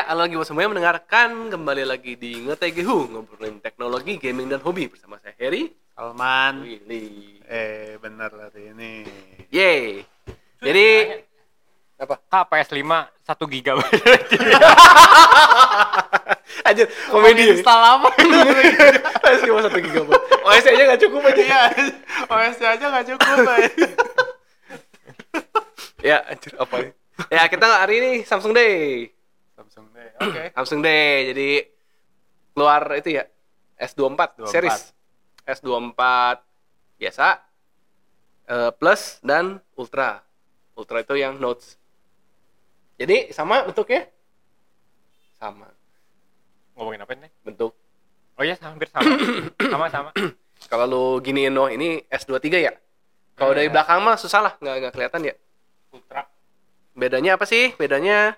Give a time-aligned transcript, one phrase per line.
[0.00, 4.88] Ya, halo lagi buat semuanya mendengarkan kembali lagi di Ngetegehu ngobrolin teknologi, gaming dan hobi
[4.88, 6.64] bersama saya Harry, Alman.
[6.64, 7.36] Willy.
[7.44, 9.04] Eh, bener hari ini.
[9.52, 10.00] Yeay.
[10.56, 10.88] Jadi
[12.00, 12.16] apa?
[12.16, 13.80] Kak PS5 1 GB.
[16.72, 17.60] Aja komedi.
[17.60, 18.08] Install apa?
[19.20, 20.24] PS cuma satu gigabyte.
[20.48, 21.42] OS aja nggak cukup aja.
[21.44, 21.62] Iya,
[22.24, 23.36] OS aja nggak cukup.
[23.44, 23.68] Bay.
[26.00, 26.90] Ya, anjir apa ini?
[27.28, 29.19] Ya, kita hari ini Samsung Day.
[29.70, 30.10] Samsung deh.
[30.26, 30.42] Oke.
[30.50, 31.30] Samsung Day.
[31.30, 31.48] Jadi
[32.50, 33.24] keluar itu ya
[33.78, 34.50] S24 24.
[34.50, 34.78] series.
[35.46, 36.02] S24
[36.98, 37.26] biasa
[38.46, 40.26] eh, plus dan ultra.
[40.74, 41.78] Ultra itu yang notes.
[42.98, 44.10] Jadi sama bentuknya?
[45.38, 45.70] Sama
[46.76, 47.30] Ngomongin apa nih?
[47.44, 47.72] bentuk.
[48.36, 49.06] Oh iya, hampir sama.
[49.72, 50.10] sama sama.
[50.66, 52.72] Kalau lu giniin doang ini S23 ya?
[53.36, 53.72] Kalau dari Iya.
[53.72, 55.34] belakang mah susah lah, nggak nggak kelihatan ya.
[55.92, 56.24] Ultra.
[56.92, 57.72] Bedanya apa sih?
[57.76, 58.36] Bedanya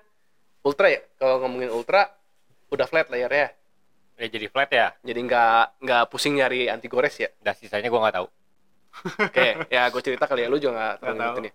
[0.63, 1.01] ultra ya.
[1.19, 2.09] Kalau ngomongin ultra
[2.71, 3.53] udah flat layarnya.
[4.17, 4.87] Ya jadi flat ya.
[5.03, 7.29] Jadi nggak nggak pusing nyari anti gores ya.
[7.43, 8.27] Dan sisanya gua nggak tahu.
[9.25, 11.35] Oke, ya gue cerita kali ya lu juga nggak tahu.
[11.49, 11.53] ya.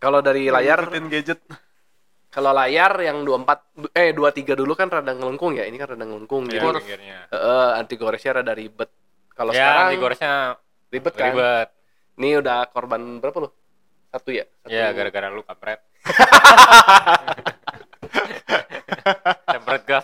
[0.00, 0.80] Kalau dari layar,
[1.12, 1.38] gadget.
[2.32, 5.68] kalau layar yang 24 eh 23 dulu kan rada ngelengkung ya.
[5.68, 6.50] Ini kan rada ngelengkung.
[6.50, 7.18] Ya, Jadi pinggirnya.
[7.30, 8.90] eh, anti goresnya rada ribet.
[9.30, 10.32] Kalau ya, sekarang di goresnya
[10.90, 11.30] ribet kan.
[11.32, 11.68] ribet.
[12.18, 13.48] Ini udah korban berapa lu?
[14.10, 14.44] Satu ya?
[14.66, 14.74] Satu.
[14.74, 15.80] Ya, gara-gara lu kampret.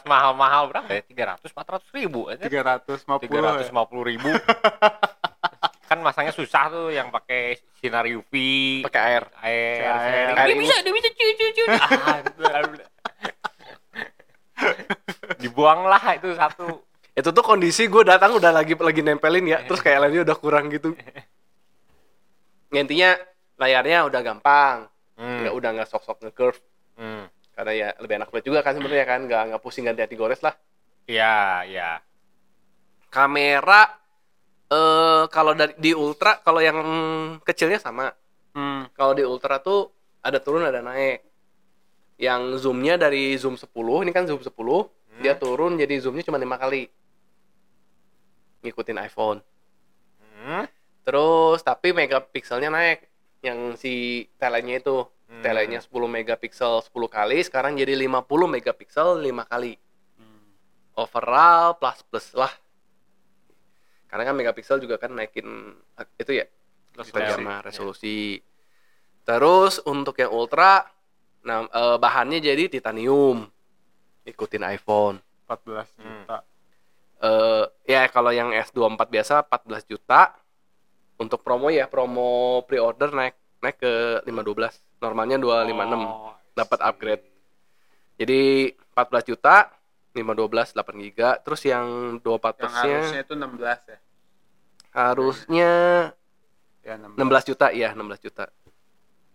[0.06, 1.02] Mahal-mahal berapa ya?
[1.02, 2.46] 300 400 ribu aja.
[2.46, 3.26] 350.
[3.26, 4.30] 350 ribu.
[5.90, 8.32] kan masangnya susah tuh yang pakai sinar UV,
[8.90, 9.24] pakai air.
[9.42, 10.26] air, air.
[10.34, 11.66] Dia Air bisa, dia bisa cuy cuy cuy.
[14.56, 15.36] Ah.
[15.36, 16.82] Dibuang lah itu satu.
[17.12, 20.68] Itu tuh kondisi gue datang udah lagi lagi nempelin ya, terus kayak lainnya udah kurang
[20.74, 20.96] gitu.
[22.72, 23.10] Ya, intinya
[23.56, 24.76] layarnya udah gampang,
[25.16, 25.40] Hmm.
[25.44, 26.60] nggak udah nggak sok-sok nge-curve.
[27.56, 27.64] Hmm.
[27.64, 30.44] Karena ya lebih enak buat juga kan sebenarnya kan, nggak nggak pusing ganti anti gores
[30.44, 30.52] lah.
[31.08, 31.90] Iya, iya.
[33.08, 33.88] Kamera
[34.66, 36.76] eh kalau dari di ultra kalau yang
[37.40, 38.12] kecilnya sama.
[38.52, 38.92] Hmm.
[38.92, 39.88] Kalau di ultra tuh
[40.20, 41.24] ada turun ada naik.
[42.16, 43.68] Yang zoomnya dari zoom 10,
[44.00, 44.48] ini kan zoom 10,
[45.20, 46.88] dia turun jadi zoomnya cuma lima kali.
[48.64, 49.44] Ngikutin iPhone.
[50.20, 50.64] Hmm.
[51.04, 53.04] Terus tapi megapikselnya naik.
[53.44, 53.94] Yang si
[54.40, 55.42] telenya itu, Hmm.
[55.42, 59.74] telenya 10 megapiksel 10 kali, sekarang jadi 50 megapiksel 5 kali.
[60.96, 62.48] Overall plus plus lah.
[64.06, 65.44] Karena kan megapiksel juga kan naikin
[65.98, 66.46] eh, itu ya
[66.96, 67.34] Resolusi.
[67.36, 68.18] sama resolusi.
[69.26, 70.86] Terus untuk yang ultra,
[71.42, 73.44] nah eh, bahannya jadi titanium.
[74.24, 75.20] Ikutin iPhone.
[75.46, 76.38] 14 juta.
[77.16, 80.36] eh ya kalau yang S24 biasa 14 juta
[81.16, 83.32] untuk promo ya promo pre-order naik
[83.64, 87.24] naik ke 512 normalnya 256 Oh, dapat upgrade.
[88.16, 88.42] Jadi
[88.92, 89.56] 14 juta
[90.12, 91.36] 512 8 giga.
[91.40, 91.86] Terus yang
[92.18, 93.98] 24 Yang plusnya harusnya itu 16 ya.
[94.96, 95.72] harusnya
[96.80, 98.44] Ya 16 juta ya 16 juta.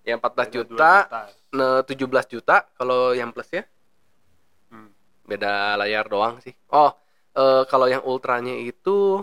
[0.02, 0.92] Yang 14 Beda juta,
[1.52, 2.56] 2 ne- 17 juta.
[2.74, 3.64] Kalau yang plus ya
[4.72, 4.88] Hmm.
[5.28, 6.56] beda layar doang sih.
[6.72, 6.96] Oh
[7.32, 9.20] eh, kalau yang ultranya itu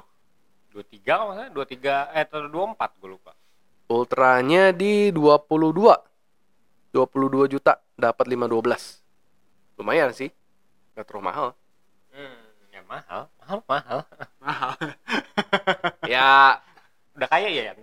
[0.71, 3.33] 23 kalau nggak salah, 23 eh atau 24 gue lupa.
[3.89, 5.97] Ultranya di 22.
[6.99, 9.79] 22 juta dapat 512.
[9.79, 10.35] Lumayan sih.
[10.99, 11.47] Gak terlalu mahal.
[12.11, 12.43] Hmm,
[12.75, 13.99] ya mahal, mahal, mahal.
[14.43, 14.73] Mahal.
[16.13, 16.59] ya
[17.19, 17.79] Udah kaya ya yang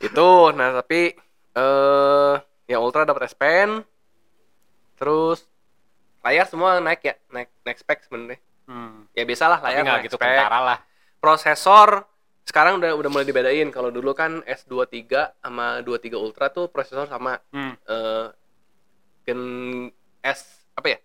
[0.00, 1.16] itu nah tapi
[1.56, 2.34] eh
[2.68, 3.80] yang Ultra dapat S Pen.
[5.00, 5.48] Terus
[6.20, 8.36] layar semua naik ya, naik naik spek sebenarnya.
[8.68, 9.08] Hmm.
[9.16, 10.28] Ya biasalah Tapi layar nggak naik gitu spek.
[10.28, 10.78] kentara lah.
[11.16, 12.04] Prosesor
[12.50, 13.70] sekarang udah udah mulai dibedain.
[13.70, 15.06] Kalau dulu kan S23
[15.38, 17.78] sama 23 Ultra tuh prosesor sama Hmm.
[17.80, 18.26] eh
[19.22, 19.40] Gen
[20.20, 20.98] S apa ya?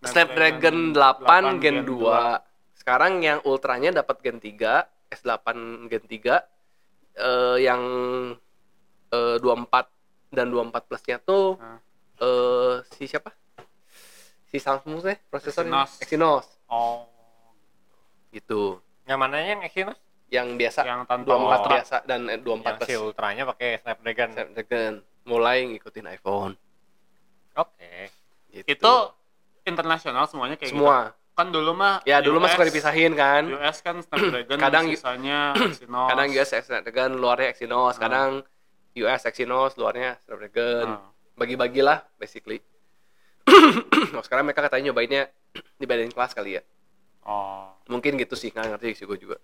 [0.00, 2.42] Snapdragon Snapdragon 8 8 Gen Gen 2.
[2.74, 5.46] Sekarang yang ultranya dapat Gen 3, S8
[5.86, 6.42] Gen 3.
[7.14, 7.82] Eh yang
[9.08, 9.86] eh 24
[10.28, 11.78] dan 24 plusnya tuh Nah.
[12.18, 13.30] eh si siapa?
[14.46, 16.02] Si Samsung sih prosesornya Exynos.
[16.02, 17.06] Exynos Oh.
[18.28, 18.80] gitu.
[19.04, 19.98] Yang mananya yang Exynos?
[20.28, 21.70] Yang biasa Yang tanpa 24 ultra.
[21.72, 24.28] biasa dan eh, 24 Yang si ultranya pakai Snapdragon.
[24.30, 24.92] Snapdragon
[25.24, 26.52] mulai ngikutin iPhone.
[27.54, 28.12] Oke.
[28.50, 28.68] Gitu.
[28.68, 28.94] Itu
[29.64, 30.78] internasional semuanya kayak gitu.
[30.78, 31.12] semua.
[31.32, 33.42] Kan dulu mah Ya dulu mah US suka dipisahin kan.
[33.48, 36.08] US kan Snapdragon Kadang- sisanya Exynos.
[36.08, 38.00] kadang US Snapdragon luarnya Exynos Ah.
[38.00, 38.30] kadang
[38.98, 41.08] US Exynos luarnya Snapdragon Nah.
[41.34, 42.58] bagi-bagilah basically
[44.12, 45.22] oh, sekarang mereka katanya nyobainnya
[45.76, 46.62] dibedain kelas kali ya
[47.22, 47.70] Oh.
[47.86, 49.36] mungkin gitu sih nggak ngerti sih gue juga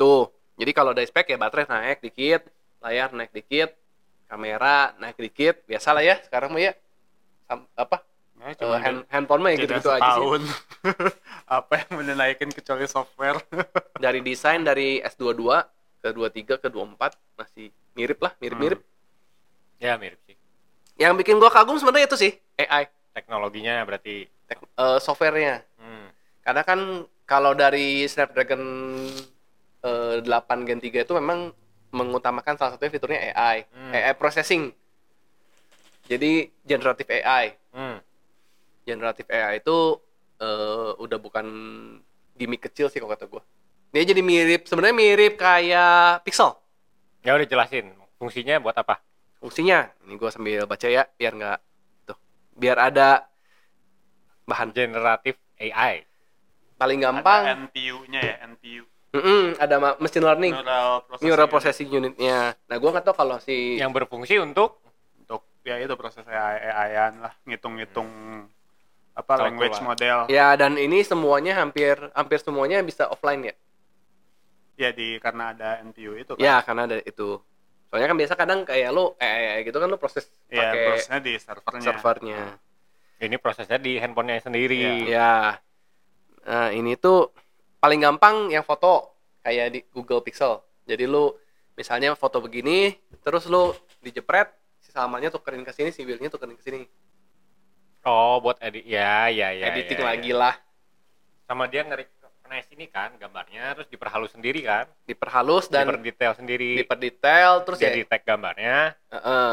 [0.00, 2.48] gitu jadi kalau dari spek ya baterai naik dikit
[2.80, 3.76] layar naik dikit
[4.24, 6.72] kamera naik dikit biasa lah ya sekarang mah ya
[7.44, 8.00] Sam- apa
[8.40, 10.24] Ya, cuma hand- handphone mah ya gitu-gitu aja sih.
[11.60, 13.36] Apa yang menaikin kecuali software?
[14.00, 15.60] dari desain dari S22
[16.00, 16.96] ke 23 ke 24
[17.36, 18.80] masih mirip lah mirip-mirip
[19.76, 20.40] Ya mirip sih.
[20.96, 24.24] yang bikin gua kagum sebenarnya itu sih AI Teknologinya berarti.
[24.48, 26.08] tek- eh, softwarenya Hmm.
[26.40, 26.80] karena kan
[27.28, 28.64] kalau dari Snapdragon
[29.84, 31.52] eh, 8 Gen 3 itu memang
[31.90, 33.92] mengutamakan salah satunya fiturnya AI Hmm.
[33.94, 34.70] AI processing
[36.06, 37.98] jadi generative AI Hmm.
[38.86, 40.00] generative AI itu
[40.40, 41.46] eh, udah bukan
[42.34, 43.42] gimmick kecil sih kalau kata gue.
[43.92, 46.56] Dia jadi mirip, sebenarnya mirip kayak Pixel.
[47.20, 49.02] Ya udah jelasin fungsinya buat apa?
[49.42, 51.58] Fungsinya, ini gue sambil baca ya, biar nggak
[52.08, 52.16] tuh,
[52.56, 53.28] biar ada
[54.48, 54.72] bahan.
[54.72, 56.06] Generatif AI.
[56.80, 58.84] Paling gampang, Ada NPU-nya ya, NPU.
[59.10, 61.24] Mm-mm, ada ma- machine learning, Neural processing.
[61.26, 62.54] neural processing unitnya.
[62.64, 64.78] Nah, gue nggak tahu kalau si Yang berfungsi untuk
[65.18, 68.06] Untuk ya itu proses AI AI-an lah, ngitung-ngitung
[69.10, 69.44] apa Kalkula.
[69.50, 70.18] language model.
[70.30, 73.54] ya dan ini semuanya hampir hampir semuanya bisa offline ya.
[74.76, 76.40] Ya di karena ada NPU itu kan.
[76.40, 77.42] Ya karena ada itu.
[77.90, 81.32] Soalnya kan biasa kadang kayak lo AI gitu kan lo proses Ya, pakai prosesnya di
[81.34, 81.82] servernya.
[81.84, 82.40] servernya.
[83.20, 85.04] ini prosesnya di handphonenya sendiri.
[85.04, 85.58] Ya.
[86.40, 87.34] Nah, ini tuh
[87.80, 89.10] paling gampang yang foto
[89.40, 90.60] kayak di Google Pixel.
[90.84, 91.32] Jadi lu
[91.74, 92.92] misalnya foto begini,
[93.24, 93.72] terus lu
[94.04, 94.52] dijepret,
[94.84, 96.84] si salmannya tukerin ke sini, si wheelnya tukerin ke sini.
[98.04, 98.84] Oh, buat edit.
[98.84, 99.72] Ya, ya, ya.
[99.72, 100.36] Editing ya, lagi ya.
[100.36, 100.54] lah,
[101.48, 102.06] Sama dia ngeri
[102.50, 106.82] nah ini kan gambarnya terus diperhalus sendiri kan, diperhalus dan diperdetail sendiri.
[106.82, 108.98] diperdetail terus jadi ya tag gambarnya.
[109.14, 109.52] heeh.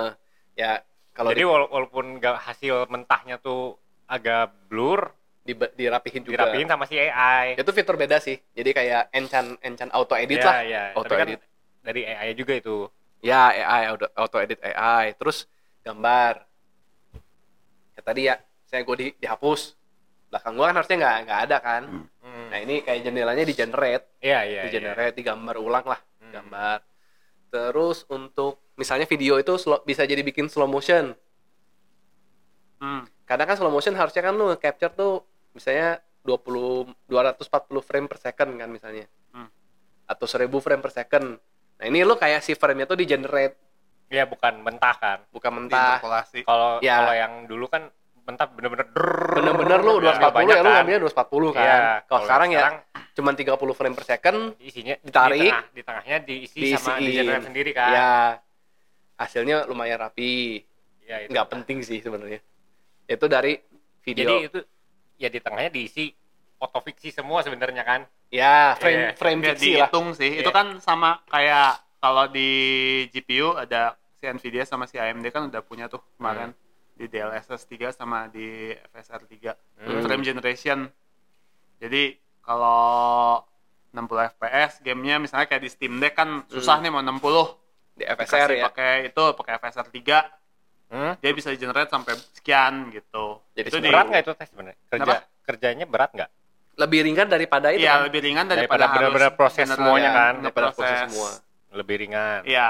[0.58, 0.82] ya
[1.14, 3.78] kalau jadi di, wala- walaupun hasil mentahnya tuh
[4.10, 5.14] agak blur,
[5.48, 6.44] di, dirapihin juga.
[6.44, 7.56] dirapiin sama si AI.
[7.56, 8.36] Itu fitur beda sih.
[8.52, 10.56] Jadi kayak enchant enchant auto edit Ya, lah.
[10.62, 10.84] ya.
[10.92, 11.42] Auto Tapi kan edit.
[11.80, 12.92] dari AI juga itu.
[13.24, 15.16] Ya, AI auto, auto edit AI.
[15.16, 15.48] Terus
[15.82, 16.44] gambar.
[17.96, 19.74] Ya tadi ya, saya gue di, dihapus.
[20.28, 21.84] Belakang gua kan harusnya nggak nggak ada kan.
[22.20, 22.48] Hmm.
[22.52, 24.62] Nah ini kayak jendelanya di generate, Iya, iya.
[24.62, 24.76] di iya.
[24.76, 26.36] generate, digambar ulang lah, Hmm.
[26.36, 26.78] gambar.
[27.48, 31.16] Terus untuk misalnya video itu slow- bisa jadi bikin slow motion.
[32.78, 33.08] Hmm.
[33.24, 35.24] Kadang kan slow motion harusnya kan lu capture tuh
[35.58, 37.42] misalnya 20 240
[37.82, 39.06] frame per second kan misalnya.
[39.32, 39.50] Hmm.
[40.06, 41.28] Atau 1000 frame per second.
[41.78, 43.58] Nah, ini lu kayak si frame-nya tuh di generate,
[44.08, 45.20] Iya, bukan mentah kan.
[45.30, 46.00] bukan mentah.
[46.42, 47.02] Kalau Ya.
[47.02, 47.90] kalau yang dulu kan
[48.24, 48.88] mentah bener-bener.
[49.30, 50.76] Bener-bener lu Ya, 240 banyak ya lu kan.
[50.76, 51.64] ngambilnya 240 kan.
[51.64, 52.76] Iya, Kalau sekarang ya sekarang
[53.14, 55.38] cuman 30 frame per second isinya Ditarik.
[55.38, 57.00] di, tengah, di tengahnya diisi sama diisiin.
[57.00, 57.90] di generate sendiri kan.
[57.90, 58.12] Ya.
[59.16, 60.62] Hasilnya lumayan rapi.
[61.04, 61.32] Ya, itu.
[61.32, 62.40] Nggak penting sih sebenarnya.
[63.06, 63.58] Itu dari
[64.02, 64.28] video.
[64.28, 64.60] Jadi itu
[65.18, 66.14] ya di tengahnya diisi
[66.58, 68.02] otofiksi semua sebenarnya kan.
[68.28, 69.10] ya, frame Iya.
[69.16, 69.88] frame Ya, fiksi lah.
[69.88, 70.32] dihitung sih.
[70.36, 70.56] Itu Iya.
[70.56, 72.50] kan sama kayak kalau di
[73.10, 76.52] GPU ada si Nvidia sama si AMD kan udah punya tuh kemarin
[76.94, 80.02] di DLSS 3 sama di FSR 3 Hmm.
[80.02, 80.90] frame generation.
[81.78, 83.40] Jadi kalau
[83.90, 87.56] 60 FPS gamenya misalnya kayak di Steam Deck kan susah nih mau 60
[87.94, 88.66] Di FSR Dikasih ya.
[88.68, 90.18] pakai itu pakai FSR 3
[90.88, 91.20] Hmm?
[91.20, 93.44] dia bisa generate sampai sekian gitu.
[93.52, 94.78] Jadi itu Berat nggak itu tes sebenarnya?
[94.88, 95.16] Kerja Kenapa?
[95.44, 96.30] kerjanya berat nggak?
[96.78, 98.06] Lebih ringan daripada itu Iya, kan.
[98.08, 101.00] lebih ringan Daripada daripada, benar-benar proses semuanya kan, daripada proses ngeproses.
[101.12, 101.32] semua.
[101.76, 102.40] Lebih ringan.
[102.48, 102.70] Iya,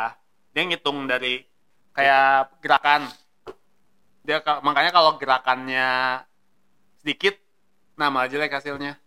[0.50, 1.46] dia ngitung dari
[1.94, 3.02] kayak gerakan.
[4.26, 5.90] Dia ka- makanya kalau gerakannya
[6.98, 7.38] sedikit,
[7.94, 8.98] nah malah jelek hasilnya.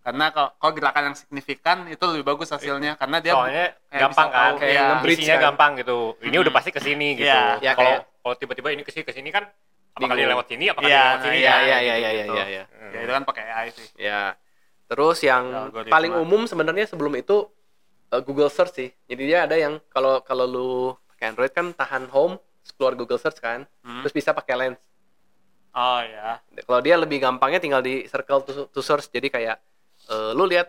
[0.00, 4.28] Karena kalau, kalau gerakan yang signifikan itu lebih bagus hasilnya karena dia Soalnya kayak gampang
[4.30, 4.84] kan, kayak iya.
[5.06, 5.44] isinya kan.
[5.52, 5.98] gampang gitu.
[6.18, 6.42] Ini Hmm.
[6.42, 7.28] udah pasti ke sini gitu.
[7.28, 7.60] Iya.
[7.60, 9.44] Ya, Kalau kayak- kalau tiba-tiba ini ke sini ke sini kan
[9.92, 12.32] apakah dia lewat sini apakah Iya, dia lewat sini Iya, iya, iya, iya, gitu.
[12.32, 12.64] iya, iya.
[12.66, 12.90] Hmm.
[12.90, 13.88] ya itu kan pakai AI sih.
[13.98, 14.22] Ya.
[14.86, 15.92] Terus yang Algoritma.
[15.92, 17.46] paling umum sebenarnya sebelum itu
[18.08, 18.88] eh, Google Search sih.
[19.04, 20.70] Jadi dia ada yang kalau kalau lu
[21.08, 24.00] pakai Android kan tahan home, terus keluar Google Search kan, Hmm.
[24.00, 24.80] terus bisa pakai lens.
[25.70, 26.42] Oh ya.
[26.58, 29.06] Kalau dia lebih gampangnya tinggal di circle to, to search.
[29.08, 29.62] Jadi kayak
[30.10, 30.68] eh, lu lihat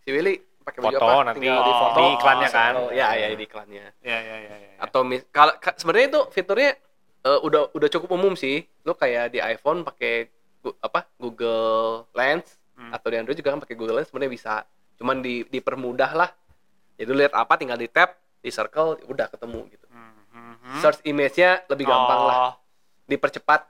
[0.00, 2.72] si Willy pakai baju Foto apa, nanti tinggal di oh, foto di iklannya di kan.
[2.90, 3.84] Ya, ya di iklannya.
[4.00, 4.56] Ya ya ya ya.
[4.56, 4.78] ya.
[4.80, 6.70] Atau mis- kalau ka- sebenarnya itu fiturnya
[7.22, 8.62] eh, udah udah cukup umum sih.
[8.82, 10.30] Lu kayak di iPhone pakai
[10.78, 11.06] apa?
[11.16, 12.88] Google Lens Hmm.
[12.88, 14.54] atau di Android juga kan pakai Google Lens sebenarnya bisa.
[14.96, 16.30] Cuman di dipermudah lah.
[16.96, 19.86] Jadi lu lihat apa tinggal di tap, di circle udah ketemu gitu.
[19.92, 20.80] Hmm.
[20.80, 22.52] Search image-nya lebih gampang lah, Oh,
[23.04, 23.68] dipercepat.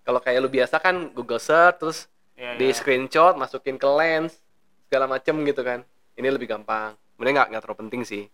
[0.00, 1.98] Kalau kayak lu biasa kan Google Search terus
[2.38, 2.74] iya, di iya.
[2.74, 4.38] screenshot masukin ke lens
[4.86, 5.82] segala macem gitu kan.
[6.14, 6.94] Ini lebih gampang.
[7.14, 8.24] Sebenarnya nggak nggak terlalu penting sih.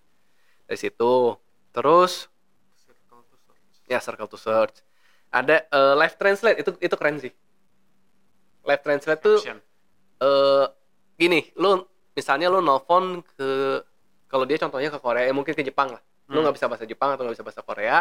[0.68, 1.34] Dari situ.
[1.73, 2.28] Terus
[3.84, 4.80] ya circle to search.
[5.28, 6.56] Ada eh, live translate.
[6.61, 7.32] Itu itu keren sih.
[8.64, 9.38] Live translate tuh
[10.20, 10.64] eh
[11.16, 11.52] gini.
[11.58, 11.84] Lu
[12.14, 13.82] misalnya lu nelfon ke
[14.30, 16.02] kalau dia contohnya ke Korea ya mungkin ke Jepang lah.
[16.30, 16.49] Lu Hmm.
[16.49, 18.00] nggak bisa bahasa Jepang atau nggak bisa bahasa Korea.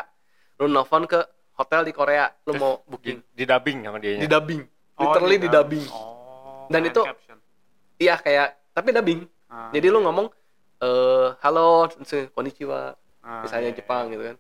[0.62, 1.20] Lu nelfon ke
[1.60, 2.32] hotel di Korea.
[2.48, 3.18] Lu mau Di, booking.
[3.36, 4.62] di dubbing sama dia di dubbing
[4.94, 5.86] Oh, literally di dubbing.
[5.90, 7.38] Oh, Dan itu- caption.
[7.98, 9.26] iya kayak tapi dubbing.
[9.50, 10.28] Ah, jadi lu ngomong
[10.84, 11.90] eh halo
[12.34, 12.94] konnichiwa.
[13.24, 14.14] Ah, misalnya iya, Jepang iya.
[14.14, 14.38] gitu kan.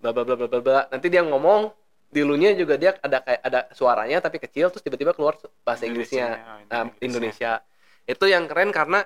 [0.00, 0.80] Bla bla bla bla bla bla.
[0.88, 1.72] Nanti dia ngomong
[2.06, 6.38] di lunya juga dia ada kayak ada suaranya tapi kecil terus tiba-tiba keluar bahasa Inggrisnya.
[6.38, 7.04] Indonesianya, oh, nah, Inggrisnya.
[7.04, 7.52] Indonesia.
[8.06, 9.00] Itu yang keren karena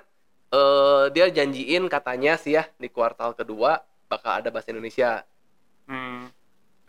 [0.51, 5.23] eh dia janjiin katanya sih ya di kuartal kedua bakal ada bahasa Indonesia.
[5.87, 6.29] Hmm.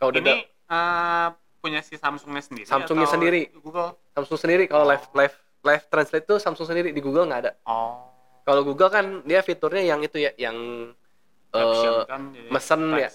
[0.03, 1.29] udah Ini eh,
[1.63, 3.41] punya si Samsungnya sendiri Samsungnya atau sendiri.
[3.57, 4.91] Google Samsung sendiri kalau Oh.
[4.91, 8.11] live live live translate tuh Samsung sendiri di Google nggak ada oh
[8.43, 10.59] kalau Google kan dia fiturnya yang itu ya yang
[11.55, 13.07] eh kan mesen ya.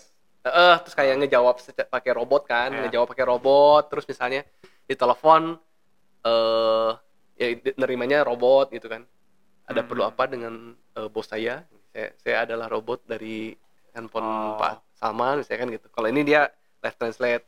[0.47, 2.87] Eh, terus kayak ngejawab seca- pakai robot kan, Iya.
[2.87, 4.47] ngejawab pakai robot, terus misalnya
[4.87, 5.59] di telepon
[6.23, 6.91] eh
[7.35, 9.03] ya di- nerimanya robot gitu kan.
[9.65, 9.89] Ada Hmm.
[9.89, 10.53] perlu apa dengan
[10.95, 11.67] eh, bos saya?
[11.91, 12.07] saya?
[12.15, 13.51] Saya adalah robot dari
[13.91, 14.55] handphone Oh.
[14.55, 15.87] Pak Salman, misalnya kan gitu.
[15.91, 16.47] Kalau ini dia
[16.79, 17.43] live translate.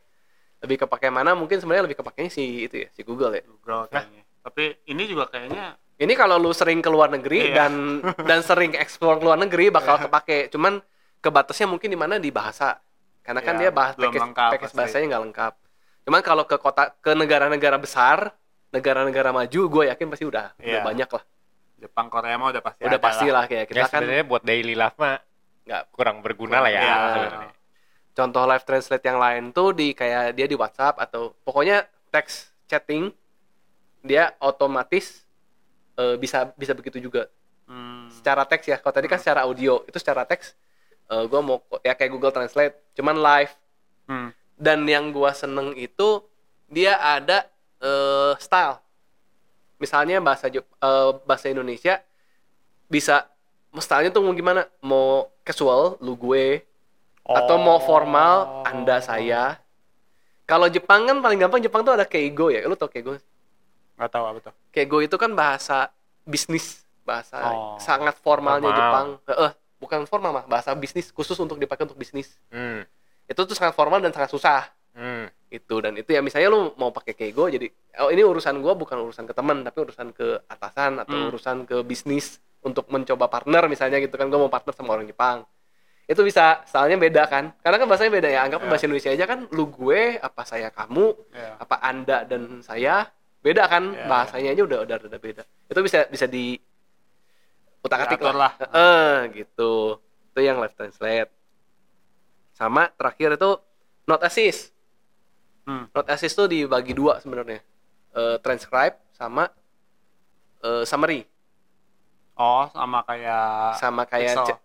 [0.60, 1.32] Lebih kepake mana?
[1.32, 3.42] Mungkin sebenarnya lebih kepakainya si itu ya, si Google ya.
[3.44, 7.60] Google kayaknya tapi ini juga kayaknya Ini kalau lu sering ke luar negeri Iya.
[7.60, 10.48] dan dan sering explore ke luar negeri bakal kepake.
[10.48, 10.80] Cuman
[11.20, 12.80] kebatasnya mungkin di mana di bahasa.
[13.20, 15.52] Karena kan Iya, dia bahas package, lengkap package bahasanya nggak lengkap.
[16.08, 18.32] Cuman kalau ke kota ke negara-negara besar,
[18.72, 20.80] negara-negara maju, gue yakin pasti udah udah Iya.
[20.80, 21.24] banyak lah.
[21.84, 24.72] Jepang Korea mah udah pasti udah pasti lah kayak Ya, kita kan sebenarnya buat daily
[24.72, 25.20] life mah
[25.68, 26.80] nggak kurang berguna lah ya.
[26.80, 27.28] Iya.
[28.20, 33.08] Contoh live translate yang lain tuh di kayak dia di WhatsApp atau pokoknya teks chatting
[34.04, 35.24] dia otomatis
[35.96, 37.32] eh, bisa bisa begitu juga
[37.70, 38.10] Hmm.
[38.10, 38.76] secara teks ya.
[38.82, 40.58] Kalau tadi kan secara audio, itu secara teks
[41.10, 43.54] eh gue mau ya kayak Google Translate, cuman live.
[44.10, 44.34] Hmm.
[44.58, 46.26] Dan yang gua seneng itu
[46.66, 47.46] dia ada
[47.78, 48.82] eh, style.
[49.78, 52.02] Misalnya bahasa eh, bahasa Indonesia
[52.90, 53.30] bisa
[53.78, 54.66] stylenya tuh mau gimana?
[54.82, 56.66] Mau casual, lu gue,
[57.22, 59.58] atau mau formal, anda saya.
[60.44, 62.64] Kalau Jepang kan paling gampang Jepang tuh ada keigo ya.
[62.64, 63.16] Lu tau keigo?
[63.94, 65.92] nggak tahu apa tuh Keigo itu kan bahasa
[66.24, 67.76] bisnis, bahasa Oh.
[67.76, 68.80] sangat formalnya Formal.
[68.80, 69.06] Jepang.
[69.28, 72.32] Eh, eh, bukan formal mah, bahasa bisnis khusus untuk dipakai untuk bisnis.
[72.48, 72.88] Hmm.
[73.24, 74.72] Itu tuh sangat formal dan sangat susah.
[74.90, 75.28] Hmm.
[75.46, 77.68] Itu dan itu ya misalnya lu mau pakai keigo jadi
[78.00, 81.28] oh ini urusan gua bukan urusan ke teman tapi urusan ke atasan atau Hmm.
[81.28, 85.44] urusan ke bisnis untuk mencoba partner misalnya gitu kan gua mau partner sama orang Jepang.
[86.10, 87.54] Itu bisa soalnya beda kan?
[87.62, 88.40] Karena kan bahasanya beda ya.
[88.42, 88.66] Anggap Ya.
[88.66, 93.06] bahasa Indonesia aja kan lu gue apa saya kamu ya apa anda dan saya
[93.40, 96.58] beda kan Ya, bahasanya aja udah udah udah beda itu bisa bisa di
[97.80, 98.52] utak atik lah, lah.
[98.68, 99.96] Eh, gitu
[100.28, 101.32] itu yang live translate
[102.52, 103.50] sama terakhir itu
[104.04, 104.74] note assist
[105.62, 105.86] Hmm.
[105.88, 107.62] note assist tuh dibagi dua sebenarnya
[108.10, 109.46] Eh, transcribe sama
[110.60, 111.22] eh, summary
[112.34, 114.58] oh sama kayak sama kayak.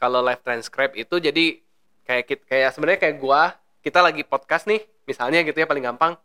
[0.00, 1.60] Kalau live transcribe itu jadi
[2.08, 3.52] kayak kayak sebenarnya kayak gua
[3.84, 6.16] kita lagi podcast nih misalnya gitu ya paling gampang.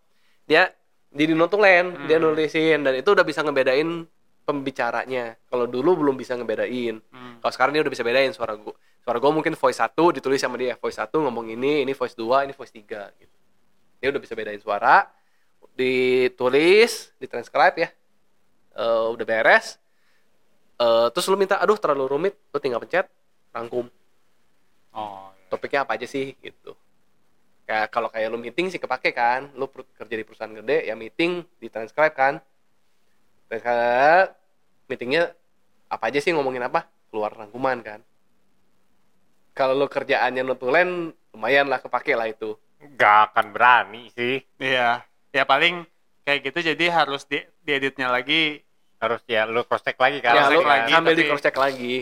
[0.47, 0.71] Dia
[1.11, 2.31] jadi notulen dia Hmm.
[2.31, 4.07] nulisin dan itu udah bisa ngebedain
[4.47, 5.35] pembicaranya.
[5.51, 7.03] Kalau dulu belum bisa ngebedain.
[7.11, 7.37] Hmm.
[7.43, 8.73] kalau sekarang dia udah bisa bedain suara gua.
[9.03, 12.41] Suara gua mungkin voice satu ditulis sama dia voice satu ngomong ini ini voice dua
[12.47, 13.35] ini voice tiga gitu.
[13.99, 15.05] Dia udah bisa bedain suara
[15.75, 17.89] ditulis ditranscribe ya.
[18.75, 19.77] Eh, udah beres.
[20.75, 23.07] Eh, terus lu minta aduh terlalu rumit lu tinggal pencet
[23.55, 23.87] rangkum.
[24.91, 25.47] Oh iya.
[25.47, 26.75] topiknya apa aja sih gitu.
[27.63, 29.47] Kayak kalau kayak lu meeting sih kepake kan.
[29.55, 32.43] Lu per- kerja di perusahaan gede ya meeting ditranscribe kan.
[33.47, 34.35] Transcribe
[34.85, 35.31] meetingnya
[35.87, 36.85] apa aja sih ngomongin apa?
[37.09, 37.99] Keluar rangkuman kan.
[39.55, 42.59] Kalau lu kerjaannya nutulen lumayan lah kepake lah itu.
[42.99, 44.43] Gak akan berani sih.
[44.59, 45.01] iya.
[45.31, 45.87] Ya paling
[46.23, 48.59] kayak gitu jadi harus di dieditnya lagi.
[48.99, 50.33] Harus ya lu cross check lagi kan.
[50.33, 51.95] ya lu Harusnya lagi, sambil tapi- di cross check lagi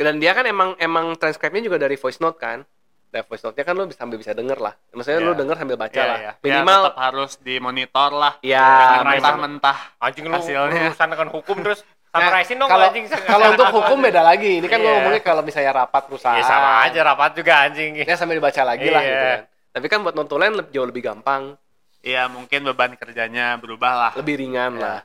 [0.00, 2.64] dan dia kan emang emang transcribe-nya juga dari voice note kan
[3.10, 5.38] dari voice note-nya kan lu bisa sambil bisa denger lah maksudnya lu Iya.
[5.42, 6.32] denger sambil baca ya, lah ya.
[6.40, 10.82] minimal ya, tetap harus dimonitor lah ya Nah, mentah-mentah Anjing lu Hasilnya.
[10.88, 13.06] urusan dengan hukum terus Nah, dong kalau anjing.
[13.34, 14.94] kalau untuk hukum beda lagi ini kan gua Iya.
[14.98, 17.90] ngomongnya kalau misalnya rapat perusahaan Ya sama aja rapat juga anjing.
[17.98, 19.06] ya sambil dibaca lagi lah Iya.
[19.06, 19.40] gitu kan
[19.70, 21.54] tapi kan buat notulen lebih jauh lebih gampang
[22.00, 24.82] Iya mungkin beban kerjanya berubah lah lebih ringan Iya.
[24.82, 24.98] lah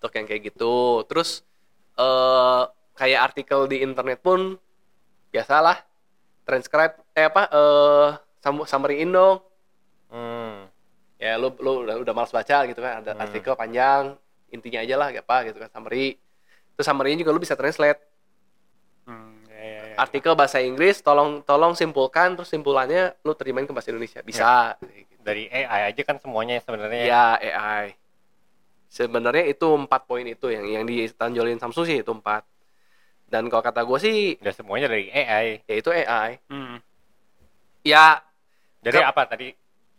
[0.00, 1.44] untuk yang kayak gitu terus
[1.96, 2.62] eh
[2.98, 4.58] kayak artikel di internet pun
[5.30, 5.78] biasalah
[6.42, 8.08] transcribe eh apa eh
[8.42, 9.38] sum- summary-in dong
[10.08, 10.64] Hmm.
[11.16, 13.22] ya lu lu udah, udah malas baca gitu kan ada Hmm.
[13.22, 14.16] artikel panjang
[14.48, 16.16] intinya aja lah apa gitu kan summary
[16.72, 18.00] terus summary juga lu bisa translate
[19.04, 19.96] Hmm, ya, ya, ya.
[19.96, 24.76] artikel bahasa Inggris tolong tolong simpulkan terus simpulannya lu terimain ke bahasa Indonesia bisa
[25.18, 27.04] Dari AI aja kan semuanya sebenarnya.
[27.04, 27.92] ya AI
[28.88, 32.48] sebenarnya itu empat poin itu yang yang ditanjolin Samsung sih itu empat
[33.28, 35.60] dan kalau kata gue sih Udah semuanya dari AI.
[35.62, 36.76] ya itu AI Hmm.
[37.84, 38.24] ya
[38.82, 39.48] Ke- apa tadi?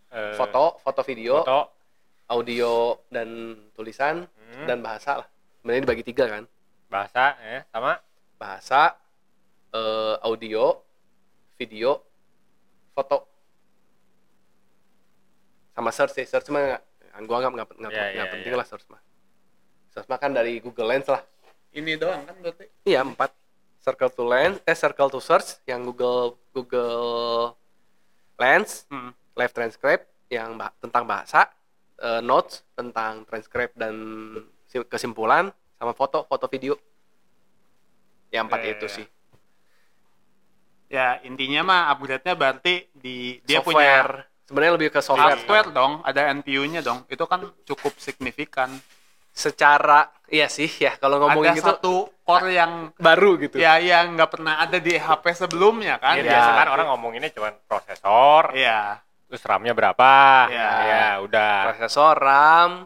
[0.09, 1.59] Eh, foto, foto video, foto,
[2.27, 3.29] audio dan
[3.71, 5.27] tulisan hmm, dan bahasa lah.
[5.61, 6.43] Sebenarnya dibagi tiga kan.
[6.89, 8.01] bahasa, ya, sama
[8.33, 8.97] Bahasa,
[9.69, 10.81] eh, audio,
[11.53, 12.01] video,
[12.91, 13.29] foto.
[15.71, 16.85] Sama search sih, search mah nggak-
[17.23, 19.01] gua nggak nggak nggak Ya, nggak ya, penting lah search mah.
[19.91, 21.21] Search mah kan dari Google Lens lah.
[21.71, 22.65] Ini doang kan berarti?
[22.83, 23.31] Iya empat.
[23.79, 27.55] Circle to Lens, eh Circle to Search yang Google Google
[28.35, 29.15] Lens, Hmm.
[29.33, 31.47] Live Transcribe yang bah- tentang bahasa,
[31.95, 33.95] eh, Notes tentang transcribe dan
[34.65, 36.75] si- kesimpulan, sama foto, foto video.
[38.29, 38.93] Ya empat Ya, itu ya.
[38.93, 39.05] sih.
[40.87, 44.13] Ya intinya mah upgrade-nya berarti di dia punya software.
[44.43, 45.37] Sebenarnya lebih ke software.
[45.37, 47.05] hardware dong, ada NPU-nya dong.
[47.07, 48.73] Itu kan cukup signifikan.
[49.39, 53.55] Secara iya sih ya kalau ngomongin ada gitu satu core yang baru gitu.
[53.55, 56.19] ya yang nggak pernah ada di HP sebelumnya kan?
[56.19, 56.31] ya, Ya.
[56.35, 58.99] biasa kan orang ngomonginnya cuma prosesor, Iya.
[59.25, 60.11] terus RAM-nya berapa,
[60.51, 60.69] Ya.
[60.85, 61.71] ya udah.
[61.71, 62.85] Prosesor, RAM,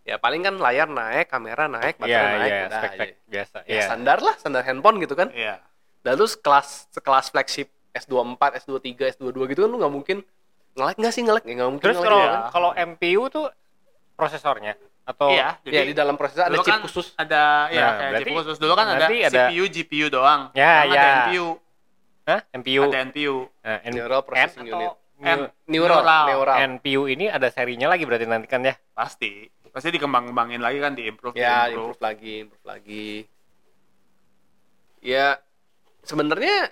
[0.00, 3.16] ya paling kan layar naik, kamera naik, baterai naik, iya, udah, spek-spek ya.
[3.28, 3.56] biasa.
[3.58, 3.82] Ya, Iya.
[3.84, 5.28] standar lah, standar handphone gitu kan.
[5.34, 5.60] Iya.
[6.06, 10.18] Lalu sekelas sekelas flagship S24, S23, S22 gitu kan lu nggak mungkin
[10.72, 11.42] nge-lag nggak sih nge-lag?
[11.44, 13.46] Ya nggak mungkin Terus nge-lag kalau ya kalau MPU tuh
[14.14, 14.72] prosesornya
[15.08, 17.06] atau Iya, ya di dalam prosesor ada dulu chip kan khusus.
[17.16, 18.56] Ada ya Nah, kayak chip berarti- khusus.
[18.60, 20.40] Dulu kan ada, berarti ada- CPU, GPU doang.
[20.52, 20.92] Ya, ya.
[20.92, 21.48] Ada NPU.
[22.28, 22.40] Hah?
[22.52, 22.82] MPU.
[22.84, 23.36] Ada NPU.
[23.58, 24.92] Nah, N- Neural Processing N atau Unit.
[25.18, 26.24] New- Neural, Neural.
[26.28, 26.56] neural.
[26.70, 28.76] NPU ini ada serinya lagi berarti nanti kan ya?
[28.92, 29.48] Pasti.
[29.68, 31.96] Pasti dikembang-kembangin lagi kan, di-improve, Ya, di-improve.
[31.96, 33.08] improve lagi, improve lagi.
[35.00, 35.38] Ya,
[36.02, 36.70] sebenarnya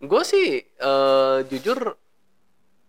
[0.00, 1.98] gue sih eh, jujur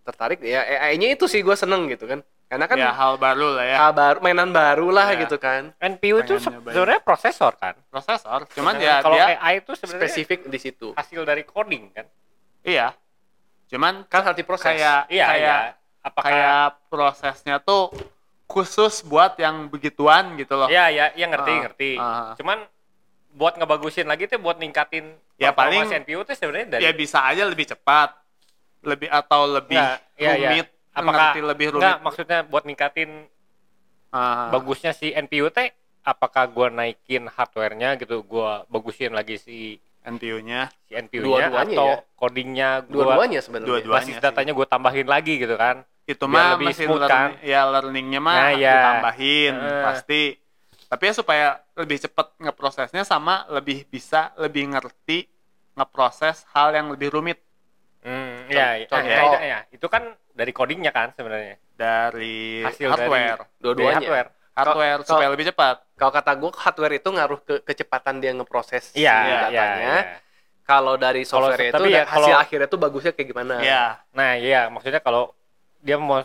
[0.02, 2.24] tertarik ya AI-nya itu sih gue seneng gitu kan.
[2.50, 3.76] Karena kan ya, hal baru lah ya.
[3.80, 5.22] kabar mainan baru lah Ya.
[5.22, 5.70] gitu kan.
[5.78, 7.78] NPU itu sebenarnya prosesor kan?
[7.86, 8.50] Prosesor.
[8.50, 10.90] Cuman ya kalau dia AI itu sebenarnya Spesifik di situ.
[10.92, 12.10] hasil dari coding kan?
[12.60, 12.90] iya.
[13.70, 14.66] Cuman Kan harus diproses.
[14.66, 15.58] kayak Iya, kayak iya.
[16.02, 17.94] Apakah kayak prosesnya tuh
[18.44, 20.66] khusus buat yang begituan gitu loh.
[20.66, 21.90] Iya, ya, ya ngerti, Ah, ngerti.
[21.94, 22.34] ah.
[22.34, 22.66] Cuman
[23.30, 25.06] buat ngebagusin lagi tuh buat ningkatin
[25.38, 28.10] Ya, paling- NPU tuh sebenarnya dari Ya bisa aja lebih cepat.
[28.82, 30.50] Lebih atau lebih Nggak, iya, iya.
[30.50, 30.68] rumit.
[30.92, 31.82] Apakah ngerti lebih rumit.
[31.82, 33.10] enggak maksudnya buat ningkatin
[34.10, 34.50] Ah.
[34.50, 35.70] bagusnya si NPU teh
[36.02, 40.66] apakah gua naikin hardware-nya gitu, gua bagusin lagi si NPU-nya.
[40.82, 41.96] si NPU-nya Dua-duanya atau ya.
[42.16, 43.68] codingnya gua Dua-duanya sebenarnya.
[43.70, 43.96] Dua-duanya.
[44.00, 44.20] basis sih.
[44.20, 45.84] datanya gua tambahin lagi gitu kan.
[46.02, 47.28] Itu mah lebih smooth, learning, kan?
[47.44, 48.74] ya learningnya mah Nah, iya.
[48.74, 49.82] ditambahin Eh.
[49.84, 50.22] pasti.
[50.90, 55.30] Tapi ya supaya lebih cepat ngeprosesnya sama lebih bisa lebih ngerti
[55.72, 57.38] ngeproses hal yang lebih rumit
[58.50, 59.06] Hmm, ya, ya, contoh.
[59.06, 60.02] ya, itu, ya, itu kan
[60.34, 61.56] dari codingnya kan sebenarnya.
[61.80, 63.40] dari Hasil hardware.
[63.40, 63.96] dari Dua-duanya.
[63.96, 64.28] hardware.
[64.52, 65.76] Hardware Kalau- supaya lebih cepat.
[65.96, 69.76] Kalau kata gue hardware itu ngaruh ke kecepatan dia ngeproses Iya, iya, datanya.
[69.80, 69.96] iya.
[70.60, 73.54] Kalau dari software itu tapi dan ya hasil kalau- akhirnya tuh bagusnya kayak gimana?
[73.64, 73.84] Iya.
[74.12, 75.32] Nah, iya, maksudnya kalau
[75.80, 76.20] dia mau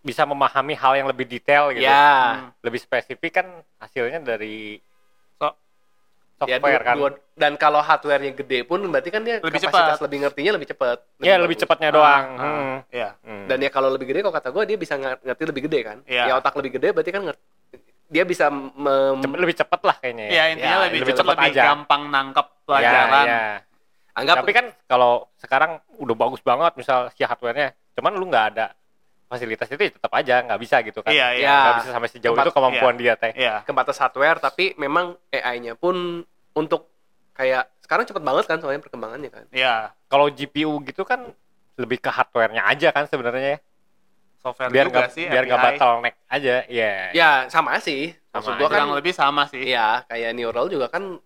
[0.00, 1.86] bisa memahami hal yang lebih detail gitu.
[1.86, 2.42] Ya.
[2.42, 2.50] Hmm.
[2.66, 3.46] Lebih spesifik kan
[3.78, 4.82] hasilnya dari
[6.42, 6.94] Ya, dua- kan.
[6.96, 10.04] dua- dan kalau hardware-nya gede pun berarti kan dia Lebih kapasitas cepat.
[10.04, 10.96] lebih ngertinya lebih cepat.
[11.18, 11.62] ya, lebih bagus.
[11.62, 12.24] cepatnya Ah, doang.
[12.30, 12.76] ah, Hmm.
[12.88, 13.08] Iya.
[13.20, 13.44] Hmm.
[13.44, 15.98] Dan ya kalau lebih gede kalau kata gue dia bisa ngerti lebih gede kan?
[16.04, 16.22] Iya.
[16.26, 17.42] Ya otak lebih gede berarti kan ngerti,
[18.06, 20.30] dia bisa mem- Cepet- lebih cepet lah kayaknya ya.
[20.30, 21.62] Iya, intinya Ya, lebih, lebih cepat, cepat lebih aja.
[21.66, 23.26] gampang nangkep Ya, pelajaran.
[23.26, 23.42] ya.
[24.10, 28.74] anggap Tapi kan kalau sekarang udah bagus banget misal si hardware-nya, cuman lu nggak ada
[29.30, 31.14] fasilitas itu ya tetap aja nggak bisa gitu kan.
[31.14, 31.46] Iya, iya.
[31.46, 31.58] Ya.
[31.62, 33.32] Nggak bisa sampai sejauh Tempat- itu kemampuan dia teh.
[33.38, 33.62] Iya.
[33.62, 36.90] kebatas hardware tapi memang AI-nya pun untuk
[37.38, 39.44] kayak sekarang cepet banget kan soalnya perkembangannya kan.
[39.54, 39.94] Iya.
[40.10, 41.30] Kalau GPU gitu kan
[41.78, 43.58] lebih ke hardware-nya aja kan sebenarnya ya.
[44.40, 45.68] Software biar juga nggak sih biar nggak API.
[45.78, 48.10] bottleneck aja ya Ya sama sih.
[48.34, 49.62] Maksud Sama gua kan kurang lebih sama sih.
[49.62, 51.22] Iya, kayak neural juga kan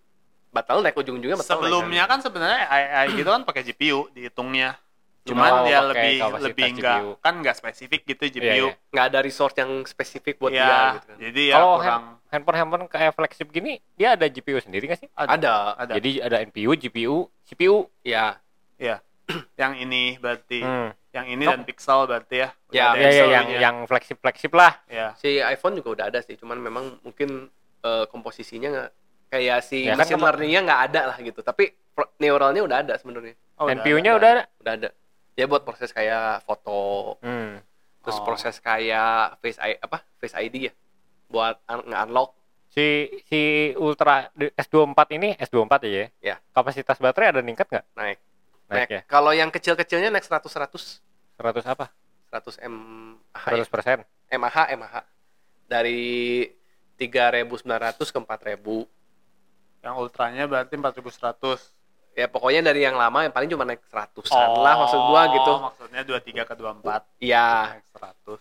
[0.52, 1.62] bottleneck ujung-ujungnya bottleneck.
[1.62, 4.76] Sebelumnya kan sebenarnya AI gitu kan pakai GPU dihitungnya.
[5.24, 7.10] Oh, Cuman dia pakai lebih lebih enggak GPU.
[7.18, 8.68] kan enggak spesifik gitu GPU.
[8.68, 8.76] Iya.
[8.86, 11.16] nggak ada resource yang spesifik buat dia Iya, gitu kan.
[11.18, 15.00] jadi ya kalau kurang hand- handphone handphone kayak flagship gini dia ada GPU sendiri nggak
[15.00, 15.80] sih Ada.
[15.80, 15.92] ada.
[15.96, 18.36] jadi ada NPU GPU CPU Ya.
[18.76, 19.00] Iya.
[19.56, 20.88] yang ini berarti hmm.
[21.10, 21.50] yang ini Oh.
[21.50, 22.48] dan Pixel berarti ya.
[22.66, 23.58] Udah Ya, ada ya, ya, Pixel yang ya.
[23.62, 25.16] yang flagship flagship lah ya.
[25.16, 27.48] Si iPhone juga udah ada sih, cuman memang mungkin
[27.80, 28.90] eh, komposisinya nggak
[29.30, 31.40] kayak si Ya kan machine kema- learning-nya nggak ada lah gitu.
[31.40, 31.72] Tapi
[32.18, 33.32] neuralnya udah ada sebenarnya.
[33.54, 34.18] Oh, udah NPU-nya ada.
[34.18, 34.88] udah ada Udah ada.
[35.34, 37.58] Ya buat proses kayak foto, hmm.
[38.00, 38.24] terus Oh.
[38.24, 40.06] proses kayak face I, apa?
[40.18, 40.72] Face ID ya.
[41.26, 42.30] Buat un- nge-unlock.
[42.68, 43.40] si si
[43.74, 46.36] Ultra S24 ini S24 aja ya Ya.
[46.50, 48.18] kapasitas baterai ada ningkat nggak naik.
[48.66, 48.88] naik Naik.
[48.90, 50.98] ya Kalau yang kecil-kecilnya naik 100 100
[51.38, 51.94] 100 apa
[52.34, 53.70] 100 mAh 100 ya.
[53.70, 53.98] persen
[54.32, 55.06] mAh mAh.
[55.64, 56.50] Dari
[56.98, 57.54] 3.900
[58.04, 58.90] ke 4.000.
[59.80, 61.70] Yang ultranya berarti 4100.
[62.14, 65.60] Ya pokoknya dari yang lama yang paling cuma naik seratusan lah maksud gua gitu Oh,
[65.66, 68.38] Maksudnya 23 ke 24 iya naik 100.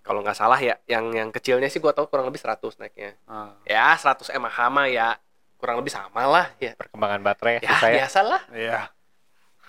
[0.00, 3.52] kalau nggak salah ya yang yang kecilnya sih gua tahu kurang lebih 100 naiknya Ah,
[3.62, 5.14] ya 100 mAh mah ya
[5.56, 7.96] kurang lebih sama lah ya perkembangan baterai ya susah ya.
[8.00, 8.80] biasalah iya.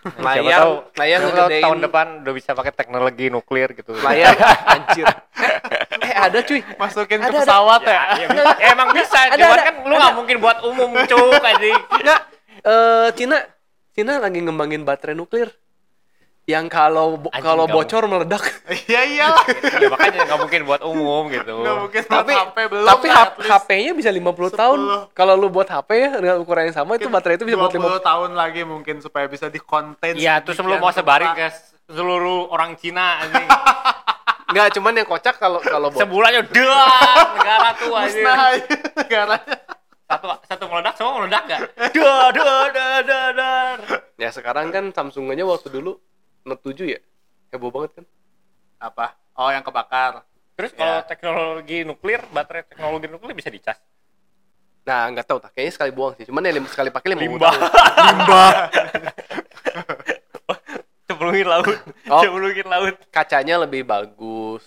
[0.01, 3.93] Layar tahu, layar ngegedein tahun depan udah bisa pakai teknologi nuklir gitu.
[3.93, 4.33] layar
[4.73, 5.05] anjir
[6.01, 7.41] eh ada cuy Masukin Ada, ke ada.
[7.45, 8.01] pesawat ya.
[8.17, 11.37] Ya, ya, ya emang bisa, Ada, cuman ada, kan lu nggak mungkin buat umum cuk.
[11.93, 12.19] Enggak,
[12.63, 13.37] eh Cina
[13.91, 15.51] Cina lagi ngembangin baterai nuklir
[16.43, 18.41] yang kalau bo- Anjing, kalau bocor meledak.
[18.89, 19.45] Iya iyalah.
[19.45, 21.53] ya makanya nggak mungkin buat umum gitu.
[21.53, 22.87] Nggak mungkin tapi HP belum.
[22.87, 24.79] tapi lah, H- at least HP-nya bisa 50 tahun.
[25.05, 25.13] 10.
[25.13, 27.71] Kalau lu buat HP ya dengan ukuran yang sama itu mungkin baterai itu bisa buat
[27.71, 28.09] 20 50.
[28.09, 30.13] tahun lagi mungkin supaya bisa dikonten.
[30.17, 31.47] Iya, terus lu mau sebarin ke
[31.87, 33.47] seluruh orang Cina anjing.
[34.49, 36.03] Enggak, cuman yang kocak kalau kalau bocor.
[36.03, 38.17] Sebulannya dah negara tuh anjing.
[38.17, 38.65] musnah aja
[38.97, 39.55] negaranya.
[40.11, 41.61] Satu satu meledak semua meledak gak?
[41.95, 43.67] Dah dah dah dah dah.
[44.15, 45.95] Ya sekarang kan Samsung aja waktu dulu
[46.43, 46.99] Note 7 ya.
[47.49, 48.05] Heboh banget kan.
[48.77, 49.15] Apa?
[49.33, 50.27] Oh, yang kebakar.
[50.53, 51.07] Terus kalau Ya.
[51.07, 53.79] teknologi nuklir, baterai teknologi nuklir bisa dicas.
[54.81, 55.53] Nah, nggak tahu tak.
[55.53, 56.25] Kayaknya sekali buang sih.
[56.25, 57.53] Cuman ya lim- sekali pakai lima Limbah.
[58.09, 58.51] Limbah.
[61.07, 61.77] Cemplungin laut.
[62.07, 62.19] Oh.
[62.19, 62.95] Cemplungin laut.
[63.09, 64.63] Kacanya lebih bagus.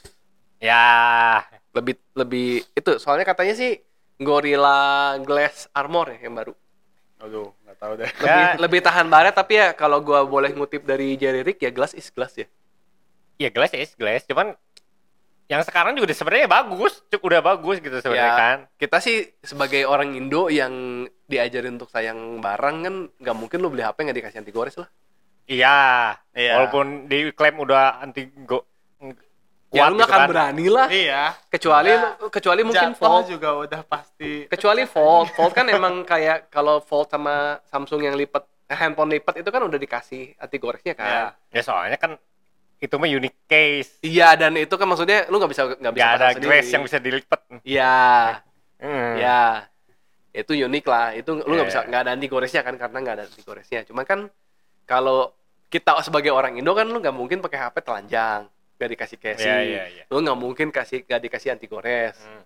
[0.57, 3.83] Ya, Lebih lebih itu soalnya katanya sih
[4.17, 4.79] Gorilla
[5.19, 6.55] Glass Armor ya yang baru.
[7.19, 8.11] Aduh, nggak tahu deh.
[8.11, 8.55] lebih, Ya.
[8.57, 12.09] lebih tahan baret tapi ya kalau gua boleh ngutip dari Jerry Rick ya glass is
[12.09, 12.47] glass ya
[13.35, 14.55] ya glass ya glass, cuman
[15.45, 18.39] yang sekarang juga udah sebenarnya bagus, cukup udah bagus gitu sebenarnya Ya.
[18.39, 18.59] kan.
[18.77, 20.73] kita sih sebagai orang Indo yang
[21.25, 24.89] diajarin untuk sayang barang kan nggak mungkin lu beli HP nggak dikasih anti gores lah
[25.45, 26.53] Iya, Iya.
[26.57, 28.65] walaupun diklaim udah anti go
[29.75, 30.31] ya lu nggak gitu akan kan.
[30.31, 31.23] berani lah Iya.
[31.49, 32.01] kecuali Ya.
[32.29, 34.47] kecuali mungkin Fold juga udah pasti.
[34.47, 37.35] kecuali Fold Fold kan emang kayak kalau Fold sama
[37.65, 40.97] Samsung yang lipat eh, handphone lipat itu kan udah dikasih anti goresnya Ya.
[40.97, 42.17] kan Ya soalnya kan
[42.77, 43.97] itu mah unique case.
[44.01, 46.61] iya dan itu kan maksudnya lu nggak bisa nggak bisa Gak ada sendiri.
[46.65, 47.41] yang bisa dilipat.
[47.63, 47.97] iya
[48.75, 49.17] Hmm.
[49.17, 49.65] Ya,
[50.31, 51.15] itu unik lah.
[51.15, 51.73] Itu lu nggak Iya.
[51.73, 53.81] bisa nggak ada anti goresnya kan karena nggak ada anti goresnya.
[53.83, 54.29] Cuma kan
[54.85, 55.33] kalau
[55.67, 59.47] kita sebagai orang Indo kan lu nggak mungkin pakai HP telanjang, nggak dikasih casing.
[59.47, 60.05] Iya, iya, iya.
[60.09, 62.43] Lu nggak mungkin kasih nggak dikasih anti gores, Hmm.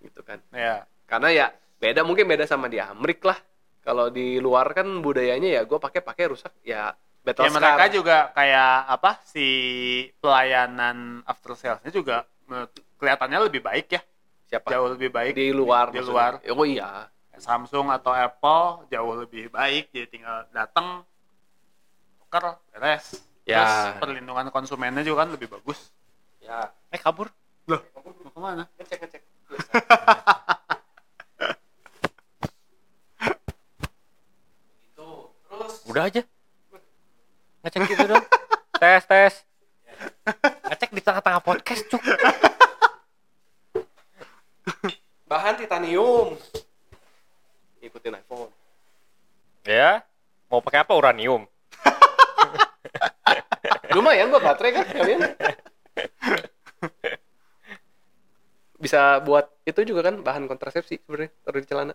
[0.00, 0.40] gitu kan.
[0.50, 0.84] Ya.
[1.04, 3.36] Karena ya beda mungkin beda sama di Amrik lah.
[3.80, 7.92] Kalau di luar kan budayanya ya gue pakai pakai rusak ya battle Ya mereka scar.
[7.92, 9.46] juga kayak apa si
[10.20, 12.16] pelayanan after salesnya juga
[12.96, 14.02] kelihatannya lebih baik ya.
[14.44, 16.10] siapa Jauh lebih baik di luar Di maksudnya.
[16.10, 16.32] luar.
[16.50, 17.06] Oh iya.
[17.38, 19.88] Samsung atau Apple jauh lebih baik.
[19.94, 21.06] Jadi tinggal datang
[22.20, 23.22] tuker beres.
[23.50, 23.66] Ya.
[23.66, 25.90] Terus perlindungan konsumennya juga kan lebih bagus.
[26.38, 26.70] Ya.
[26.94, 27.28] Eh kabur.
[27.66, 28.64] Loh, mau ke mana?
[28.78, 29.22] Ngecek ngecek.
[34.90, 35.08] itu
[35.50, 36.22] terus Udah aja.
[37.66, 38.24] Ngecek gitu dong.
[38.82, 39.34] tes tes.
[40.70, 42.02] Ngecek di tengah-tengah podcast cuk.
[45.30, 46.34] bahan titanium
[47.78, 48.50] ikutin iPhone
[49.62, 50.02] Ya.
[50.50, 51.46] Mau pakai apa uranium?
[53.96, 55.20] Lumayan buat baterai kan kalian
[58.80, 61.94] bisa buat itu juga kan bahan kontrasepsi sebenarnya taruh di celana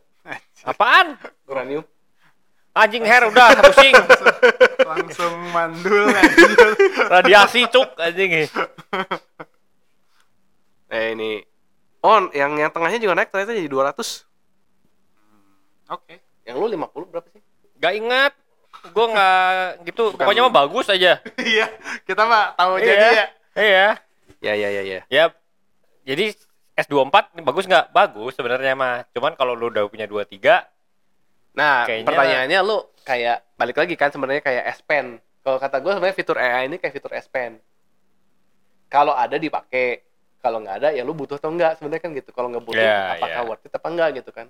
[0.61, 1.17] Apaan?
[1.49, 1.85] uranium
[2.75, 3.95] Anjing hair udah pusing.
[4.83, 6.59] Langsung mandul anjir.
[7.07, 8.51] Radiasi cuk anjing.
[10.91, 11.39] eh ini
[12.03, 13.95] on yang yang tengahnya juga naik ternyata jadi 200
[15.87, 16.19] Oke.
[16.43, 17.39] yang lu 50 berapa sih
[17.79, 18.35] Gak ingat.
[18.87, 19.49] Gue nggak
[19.85, 20.03] gitu.
[20.11, 21.11] Bukan- Pokoknya mah bagus aja.
[21.41, 21.65] Iya,
[22.03, 22.85] kita mah tahu Iya.
[22.85, 23.25] jadi ya.
[23.55, 23.87] Iya.
[24.37, 25.25] ya ya ya ya Ya.
[26.03, 26.35] Jadi
[26.75, 27.89] S24 ini bagus nggak?
[27.89, 29.07] Bagus sebenarnya mah.
[29.09, 30.67] Cuman kalau lu udah punya 23,
[31.53, 35.87] nah Kayaknya- pertanyaannya lu kayak balik lagi kan sebenarnya kayak S Pen kalau kata gue
[35.89, 37.61] sebenarnya fitur AI ini kayak fitur S Pen
[38.85, 40.03] kalau ada dipakai
[40.37, 43.15] kalau nggak ada ya lu butuh atau enggak sebenarnya kan gitu kalau nggak butuh Ya,
[43.15, 43.47] apakah ya.
[43.47, 44.47] worth it apa enggak gitu kan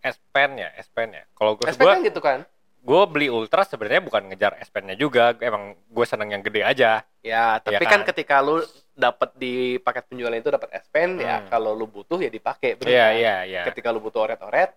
[0.00, 1.24] S Pen ya, S Pen ya.
[1.32, 2.38] Kalau gue S Pen kan gitu kan
[2.82, 7.06] gue beli Ultra sebenarnya bukan ngejar S Pen-nya juga, emang gue seneng yang gede aja.
[7.22, 8.02] Ya, tapi Iya kan?
[8.02, 8.10] kan?
[8.10, 8.58] ketika lu
[8.92, 11.48] dapat di paket penjualan itu dapat S Pen, ya Hmm.
[11.48, 12.74] kalau lu butuh ya dipakai.
[12.82, 13.12] Iya kan?
[13.14, 13.62] iya iya.
[13.64, 14.74] Ketika lu butuh oret-oret,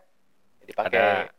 [0.62, 0.94] ya dipakai.
[0.96, 1.34] Ada.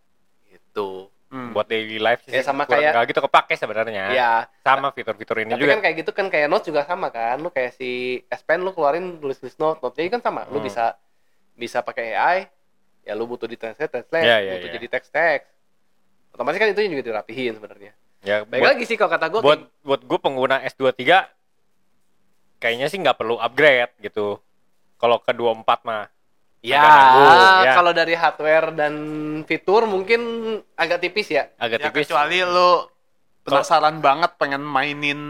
[0.45, 1.07] Gitu.
[1.27, 1.51] Hmm.
[1.51, 4.05] Buat daily life sih Ya, sama kayak- nggak gitu kepake sebenarnya.
[4.11, 5.75] Ya, Sama fitur-fitur ini tapi juga.
[5.75, 7.39] kan kayak gitu kan kayak note juga sama kan.
[7.39, 7.91] Lu kayak si
[8.25, 10.47] S Pen lu keluarin tulis-tulis note, note-nya kan sama.
[10.49, 10.67] Lu Hmm.
[10.67, 10.95] bisa
[11.53, 12.39] bisa pakai AI,
[13.03, 14.75] ya lu butuh di translate, translate, Iya, iya, butuh iya.
[14.77, 15.47] jadi teks-teks.
[16.37, 17.93] Otomatis kan itu juga dirapihin sebenarnya.
[18.21, 21.01] ya Baik buat lagi sih kalau kata gue buat buat gue pengguna S23
[22.61, 24.37] kayaknya sih nggak perlu upgrade gitu.
[25.01, 26.13] Kalau ke 24 mah.
[26.61, 26.83] Ya,
[27.63, 27.73] ya.
[27.79, 28.95] kalau dari hardware dan
[29.47, 30.21] fitur mungkin
[30.75, 31.47] agak tipis ya.
[31.57, 32.11] agak Ya tipis.
[32.11, 32.91] kecuali lu
[33.47, 35.21] penasaran banget pengen mainin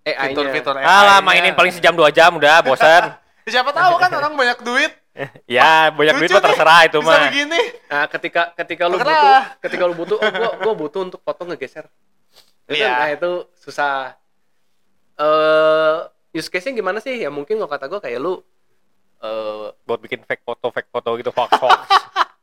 [0.00, 0.32] AI-nya.
[0.32, 1.26] fitur-fitur Alah, AI-nya.
[1.28, 3.12] mainin paling sejam dua jam udah bosan.
[3.52, 4.92] Siapa tahu kan orang banyak duit.
[5.58, 7.28] ya, banyak duit mah terserah itu mah.
[7.30, 7.62] begini.
[7.90, 9.18] Nah, ketika ketika lu Bergerak.
[9.18, 11.86] butuh, ketika lu butuh, oh gua gua butuh untuk foto ngegeser.
[12.68, 12.92] Itu Iya.
[12.94, 14.14] Nah, itu susah.
[15.18, 15.96] Eh,
[16.38, 17.18] use case-nya gimana sih?
[17.18, 18.38] Ya mungkin kalau kata gua kayak lu
[19.18, 21.80] eh Buat bikin fake foto, fake foto gitu, hoax hoax.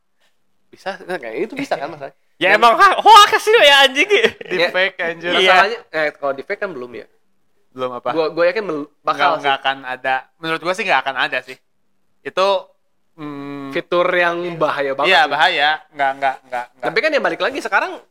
[0.76, 2.12] bisa nah, kayak itu bisa kan masalah.
[2.44, 4.10] ya Dan- emang hoax sih ya anjing.
[4.52, 5.32] Di Ya, fake anjir.
[5.32, 5.40] Iya.
[5.40, 7.08] Masalahnya eh kalau di fake kan belum ya.
[7.72, 8.12] Belum apa?
[8.12, 8.64] Gua gua yakin
[9.00, 10.28] bakal nggak akan ada.
[10.36, 11.56] Menurut gua sih nggak akan ada sih.
[12.26, 12.48] Itu
[13.14, 15.14] hmm, fitur yang bahaya banget.
[15.14, 15.70] Iya bahaya.
[15.88, 16.66] Nggak nggak nggak.
[16.74, 16.84] nggak.
[16.84, 18.02] Tapi kan ya balik lagi sekarang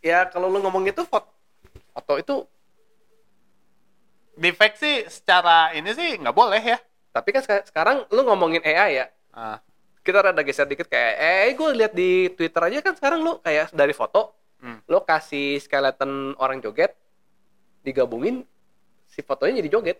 [0.00, 1.28] ya kalau lu ngomong itu foto
[1.92, 2.34] foto itu
[4.40, 6.78] fake sih secara ini sih nggak boleh ya.
[7.10, 9.06] tapi kan seka- sekarang lu ngomongin AI ya.
[9.30, 9.58] Ah,
[10.00, 13.70] Kita rada geser dikit kayak eh gue lihat di Twitter aja kan sekarang lu kayak
[13.70, 14.76] dari foto Hmm.
[14.86, 16.92] lu kasih skeleton orang joget
[17.80, 18.44] digabungin
[19.06, 19.98] si fotonya jadi joget.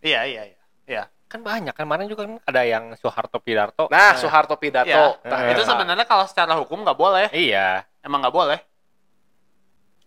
[0.00, 0.60] iya iya iya.
[0.86, 1.04] Iya.
[1.26, 3.90] Kan banyak kan kemarin juga kan ada yang Soeharto Pidarto.
[3.90, 4.14] Nah, Nah.
[4.14, 4.86] Soeharto Pidato.
[4.86, 5.26] Iya.
[5.26, 5.50] Nah.
[5.50, 7.26] Itu sebenarnya kalau secara hukum nggak boleh.
[7.30, 7.82] Iya.
[8.00, 8.58] Emang nggak boleh.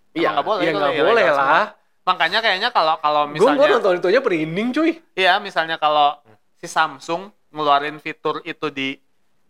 [0.09, 1.45] iya nggak boleh, Iya itu nggak ilegal boleh semua.
[1.53, 1.65] lah.
[2.01, 4.91] Makanya kayaknya kalau kalau Gue gue misalnya nonton itunya merinding cuy.
[5.13, 6.17] Iya, misalnya kalau
[6.57, 8.97] si Samsung ngeluarin fitur itu di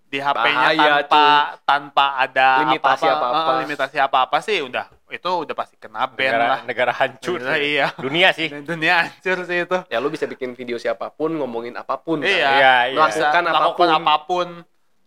[0.04, 1.26] di HP-nya tanpa
[1.64, 3.52] tanpa ada Limitasi apa-apa, apa-apa.
[3.52, 6.60] eh, limitasi apa-apa sih udah itu udah pasti kena ban Negara, lah.
[6.65, 7.41] negara hancur.
[7.41, 7.88] Negara, iya.
[7.98, 8.48] Dunia sih.
[8.69, 9.78] Dunia hancur sih itu.
[9.89, 12.22] Ya lu bisa bikin video siapa pun ngomongin apa pun.
[12.22, 12.30] kan.
[12.30, 12.50] Iya.
[12.50, 12.98] Iya, iya.
[12.98, 13.54] Melakukan Bisa apa pun.
[13.54, 14.48] melakukan apa pun.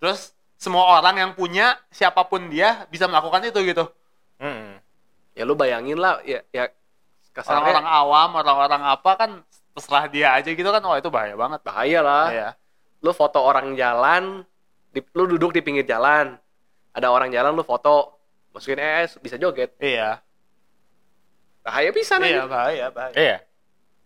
[0.03, 0.21] Terus
[0.59, 3.85] semua orang yang punya siapa pun dia bisa melakukan itu gitu.
[4.39, 4.79] Mm.
[5.35, 6.71] Ya lu bayangin lah ya ya
[7.33, 9.31] kasarnya Orang-orang awam, orang-orang apa kan
[9.73, 10.83] terserah dia aja gitu kan.
[10.85, 11.61] Oh, itu bahaya banget.
[11.65, 12.27] bahaya lah.
[12.31, 12.51] Iya.
[13.03, 14.47] lu foto orang jalan
[14.95, 16.39] di, lu duduk di pinggir jalan
[16.95, 18.22] ada orang jalan lu foto
[18.53, 20.21] masukin ES bisa joget Iya.
[21.63, 23.15] bahaya bisa nih Iya, bahaya, bahaya.
[23.15, 23.37] Iya.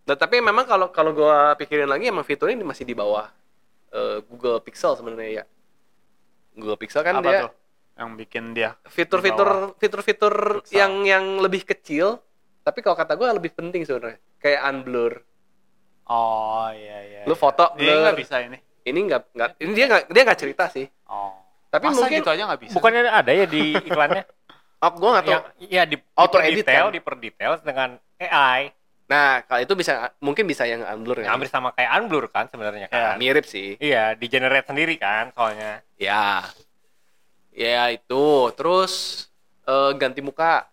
[0.03, 3.27] Nah, tapi memang kalau kalau gua pikirin lagi emang fiturnya ini masih di bawah
[3.89, 5.45] eh, Google Pixel sebenarnya ya
[6.53, 7.51] Google Pixel kan apa dia tuh
[7.97, 8.77] yang bikin dia?
[8.85, 12.21] fitur-fitur fitur-fitur yang yang lebih kecil
[12.61, 15.13] tapi kalau kata gua lebih penting sebenarnya kayak unblur
[16.07, 17.21] Oh, iya iya.
[17.27, 17.35] lu iya.
[17.35, 18.57] foto Ini blur nggak bisa ini.
[18.87, 21.35] ini nggak nggak ini dia nggak dia nggak cerita sih Oh.
[21.67, 22.73] tapi Masa mungkin gitu aja nggak bisa.
[22.75, 24.23] Bukannya ada ya di iklannya?
[24.81, 26.95] oh, gua nggak tahu yang, iya di Auto di edit detail, kan?
[26.95, 28.61] di per detail dengan AI.
[29.07, 32.91] nah kalau itu bisa mungkin bisa yang unblur ya Hampir sama kayak Unblur kan sebenarnya
[32.91, 33.15] kan.
[33.15, 35.79] mirip sih Iya, di generate sendiri kan soalnya.
[35.95, 36.43] Ya.
[37.55, 38.51] Ya itu.
[38.53, 39.25] Terus
[39.63, 40.67] eh, ganti muka.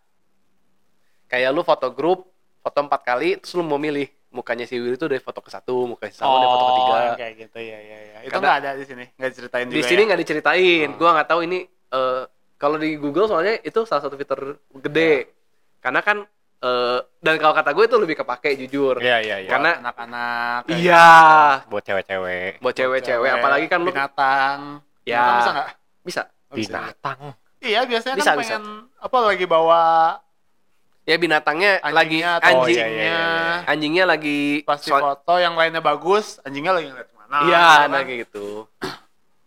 [1.31, 2.29] Kayak lu foto grup,
[2.61, 5.87] foto empat kali, terus lu mau milih mukanya si Willy itu dari foto ke satu,
[5.87, 6.95] muka si Salman dari foto ketiga.
[6.99, 8.19] yang kayak gitu ya ya ya.
[8.27, 9.79] Itu nggak ada di sini, nggak diceritain juga.
[9.79, 10.07] Di sini ya?
[10.11, 10.89] nggak diceritain.
[10.91, 10.99] Hmm.
[10.99, 12.23] Gua nggak tahu ini eh,
[12.65, 15.29] kalau di Google soalnya itu salah satu fitur gede.
[15.79, 16.25] Karena kan
[16.59, 18.97] eh, dan kalau kata gue itu lebih kepake jujur.
[18.97, 19.51] Iya, iya, iya.
[19.53, 20.61] Karena- anak-anak.
[20.65, 21.09] kayak Iya.
[21.69, 22.53] Buat cewek-cewek.
[22.59, 24.81] Buat cewek-cewek, apalagi kan lu binatang.
[25.05, 25.21] Ya.
[25.21, 25.69] Binatang bisa nggak?
[26.01, 26.23] bisa.
[26.49, 26.79] Oh, bisa.
[26.81, 27.19] Binatang.
[27.61, 28.57] Iya, biasanya Bisa, kan bisa.
[28.57, 28.65] pengen
[28.97, 29.83] apa lagi bawa
[31.05, 32.77] Ya binatangnya lagi anjingnya atau Oh, anjing.
[32.81, 33.57] iya, iya, iya, iya.
[33.69, 37.37] Anjingnya lagi pasti so- foto yang lainnya bagus, anjingnya lagi ngeliat ke mana.
[37.45, 38.07] Iya, gitu nah kan.
[38.09, 38.47] kayak gitu.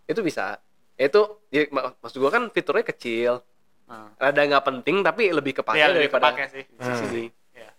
[0.06, 0.62] itu bisa.
[0.98, 3.34] Itu ya, mak- maksud gua kan fiturnya kecil,
[3.86, 4.10] Nah.
[4.18, 6.64] rada nggak penting tapi lebih kepake Iya, lebih daripada kepake sih.
[6.66, 7.00] si Hmm.
[7.00, 7.24] sini.
[7.54, 7.70] Iya.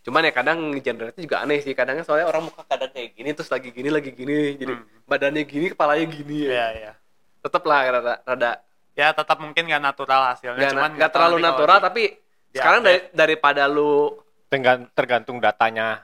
[0.00, 1.72] Cuman ya kadang generate juga aneh sih.
[1.72, 4.56] Kadang soalnya orang muka kadang kayak gini terus lagi gini lagi gini.
[4.56, 5.04] Jadi Hmm.
[5.04, 6.50] badannya gini, kepalanya gini ya.
[6.50, 6.92] Iya, iya.
[7.38, 8.52] Tetep lah rada rada
[8.92, 12.18] Ya tetap mungkin nggak natural hasilnya, nggak cuman nggak terlalu natural tapi
[12.50, 14.10] di sekarang dari, daripada lu
[14.50, 16.02] Tergan- tergantung datanya.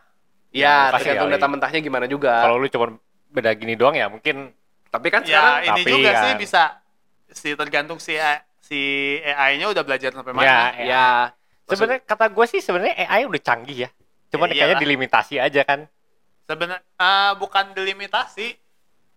[0.54, 1.34] ya pasti tergantung kali.
[1.34, 2.46] data mentahnya gimana juga.
[2.46, 2.94] Kalau lu cuma
[3.34, 4.54] beda gini doang ya mungkin
[4.94, 6.62] tapi kan ya sekarang ini tapi juga kan- sih bisa
[7.34, 8.14] si tergantung si
[8.62, 8.80] si
[9.26, 10.46] AI-nya udah belajar sampai mana.
[10.46, 11.04] Ya, ya
[11.66, 13.90] sebenarnya kata gue sih sebenarnya AI udah canggih ya.
[14.30, 15.90] Cuman Ya, kayaknya dilimitasi aja kan.
[16.46, 18.54] Sebenarnya ah, bukan delimitasi,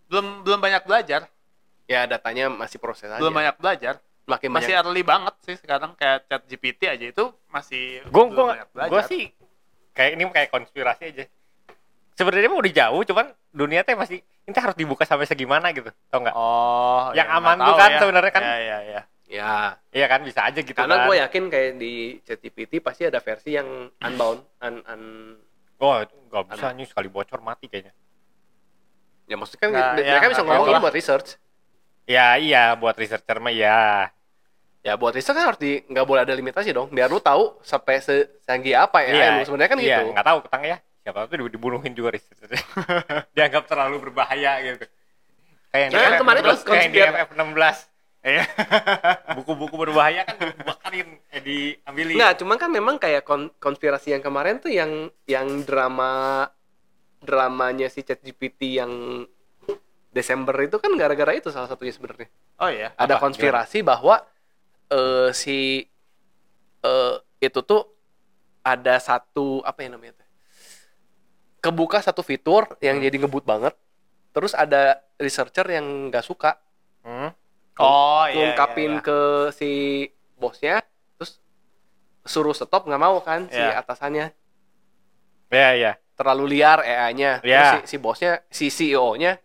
[0.10, 1.30] belum belum banyak belajar,
[1.86, 3.22] ya datanya masih proses aja.
[3.22, 4.02] belum banyak belajar.
[4.28, 4.84] Makin Masih banyak.
[4.92, 8.92] early banget sih sekarang kayak chat GPT aja itu masih Gue belum gue banyak belajar.
[8.92, 9.24] gue sih
[9.96, 11.24] kayak ini kayak konspirasi aja.
[12.18, 16.36] Sebenarnya udah jauh, cuman dunia teh masih ini harus dibuka sampai segimana gitu, tau nggak?
[16.36, 18.00] Oh, Yang ya, aman tuh kan ya.
[18.00, 18.44] sebenarnya kan.
[18.44, 19.02] Ya, ya, ya.
[19.28, 21.08] Ya, Iya kan bisa aja gitu karena kan.
[21.12, 23.68] gue yakin kayak di ChatGPT pasti ada versi yang
[24.00, 25.02] unbound, un, un
[25.78, 27.92] Oh, nggak bisa nih sekali bocor mati kayaknya.
[29.28, 30.82] ya maksudnya kan Nggak, mereka ya, bisa nggak ngomong tahu ini lah.
[30.82, 31.30] buat research.
[32.08, 34.08] Ya iya buat researcher mah ya.
[34.80, 38.00] Ya buat research kan harus di nggak boleh ada limitasi dong, biar lu tahu sampai
[38.00, 38.16] se
[38.48, 39.12] canggih apa ya.
[39.12, 40.16] Iya, lu sebenarnya kan iya, gitu.
[40.16, 40.78] nggak tahu ketang ya.
[41.08, 42.52] Siapa tuh dibunuhin juga researcher.
[43.40, 44.84] Dianggap terlalu berbahaya gitu.
[45.72, 47.78] Kayak yang di Ya, FF kemarin tuh 16, kayak yang di konspir- FF16.
[48.28, 48.44] Iya.
[49.40, 52.20] Buku-buku berbahaya kan dibakarin, eh diambilin.
[52.20, 56.44] Enggak, cuman kan memang kayak kon- konspirasi yang kemarin tuh yang yang drama
[57.24, 59.24] dramanya si ChatGPT yang
[60.12, 62.28] Desember itu kan gara-gara itu salah satunya sebenarnya.
[62.60, 62.92] Oh iya.
[63.00, 63.32] Ada Apa?
[63.32, 64.28] konspirasi bahwa
[64.92, 65.88] eh, si
[66.84, 67.96] eh, itu tuh
[68.60, 70.20] ada satu apa ya namanya?
[70.20, 70.27] tuh?
[71.58, 73.74] Kebuka satu fitur yang jadi ngebut banget.
[74.32, 76.62] Terus ada researcher yang nggak suka
[77.02, 77.32] Hmm.
[77.80, 78.36] Oh iya.
[78.36, 79.06] ngungkapin iya, iya.
[79.06, 79.20] ke
[79.56, 79.72] si
[80.36, 80.76] bosnya,
[81.16, 81.40] terus
[82.22, 83.80] suruh stop nggak mau kan si Iya.
[83.80, 84.26] atasannya
[85.48, 85.92] Ya, ya.
[86.14, 87.40] terlalu liar AI-nya.
[87.40, 87.72] Terus Iya.
[87.88, 89.40] si, si bosnya, si CEO-nya,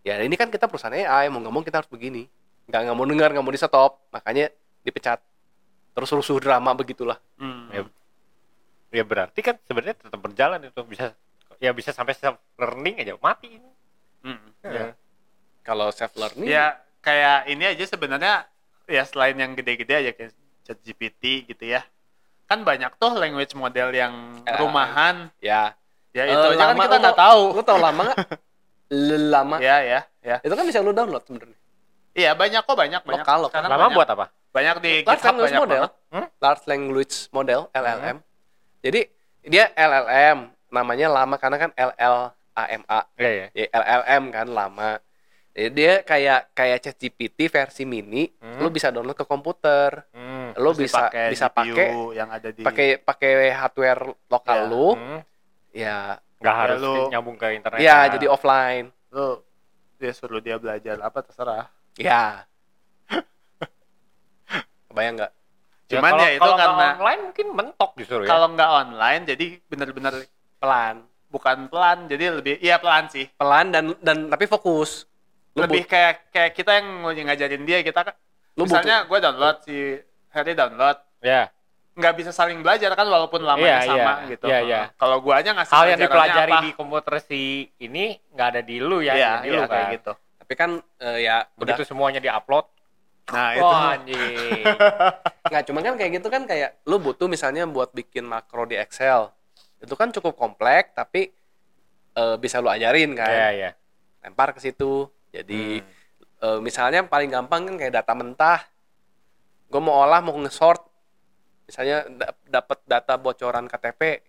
[0.00, 2.24] ya ini kan kita perusahaan AI, mau nggak mau kita harus begini.
[2.64, 4.48] Nggak nggak mau dengar, nggak mau di stop, makanya
[4.80, 5.20] dipecat.
[5.92, 7.20] Terus rusuh drama begitulah.
[7.36, 7.68] Hmm.
[7.68, 7.82] Ya,
[8.94, 11.12] ya berarti kan sebenarnya tetap berjalan itu bisa
[11.64, 13.70] ya bisa sampai self learning aja mati ini.
[14.20, 14.40] Hmm.
[14.60, 14.92] Ya.
[15.64, 18.44] Kalau self learning, Ya kayak ini aja sebenarnya
[18.84, 20.32] ya selain yang gede-gede aja kayak
[20.68, 21.80] ChatGPT gitu ya.
[22.44, 24.60] Kan banyak tuh language model yang LLM.
[24.60, 25.16] rumahan.
[25.40, 25.72] ya.
[26.14, 27.42] Ya Eh, itu aja kan lama, kita lu nggak tahu.
[27.56, 28.18] Lu tau lama nggak?
[29.32, 29.56] lama.
[29.58, 30.36] Ya ya ya.
[30.44, 31.58] Itu kan bisa lu download sebenarnya.
[32.14, 33.24] Iya banyak kok banyak banyak.
[33.26, 33.60] Lokal, lokal.
[33.66, 33.96] Lama banyak.
[33.96, 34.26] buat apa?
[34.54, 35.84] banyak di Large GitHub language banyak model.
[36.14, 36.26] Hmm?
[36.38, 38.16] Large language model LLM.
[38.86, 39.00] Jadi
[39.50, 42.98] dia LLM namanya lama karena kan LLAMA.
[43.14, 43.46] Ya, ya.
[43.52, 44.90] Ya, LLM kan lama.
[45.54, 48.58] Jadi dia kayak kayak ChatGPT versi mini, Hmm.
[48.58, 50.02] lu bisa download ke komputer.
[50.10, 50.50] Hmm.
[50.52, 54.66] Lu Terus bisa dipakai bisa pakai yang ada di pakai pakai hardware lokal Ya.
[54.66, 54.88] lu.
[54.92, 55.20] Hmm.
[55.70, 55.98] Ya,
[56.36, 57.78] Nggak Ya, harus lu- nyambung ke internet.
[57.78, 58.12] ya kan.
[58.12, 58.86] jadi offline.
[59.08, 59.40] lu
[59.96, 61.70] dia suruh dia belajar apa terserah.
[61.96, 62.44] Ya.
[64.88, 65.32] Kebayang nggak?
[65.86, 68.28] Cuman kalau- ya itu kalau karena online mungkin mentok justru ya.
[68.28, 70.14] kalau nggak online jadi bener-bener
[70.64, 70.96] Pelan.
[71.28, 73.26] bukan pelan jadi lebih iya pelan sih.
[73.34, 75.04] Pelan dan dan tapi fokus.
[75.52, 78.14] Lu lebih kayak kayak kita yang ngajarin dia kita kan
[78.54, 79.98] Lu misalnya gue download si
[80.30, 81.50] Harry download ya.
[81.94, 84.30] nggak bisa saling belajar kan walaupun lamanya Iya, sama iya.
[84.30, 84.44] gitu.
[84.46, 84.80] Iya, iya.
[84.94, 87.42] Kalau gua aja ngasih Hal yang dipelajari apa, di komputer si
[87.78, 89.94] ini nggak ada di lu ya, ada di iya, lu kayak kan.
[89.94, 90.12] gitu.
[90.42, 92.66] tapi kan eh, ya udah Begitu semuanya diupload,
[93.30, 94.62] Nah, itu anjing.
[95.50, 99.30] nggak cuma kan kayak gitu kan kayak lu butuh misalnya buat bikin makro di Excel
[99.84, 101.28] itu kan cukup kompleks tapi
[102.12, 103.70] eh, bisa lu ajarin kan Iya, iya.
[104.20, 105.88] lempar ke situ jadi Hmm.
[106.40, 108.60] eh, misalnya paling gampang kan kayak data mentah
[109.66, 110.80] gue mau olah mau nge-sort
[111.64, 114.20] misalnya da- dapat data bocoran KTP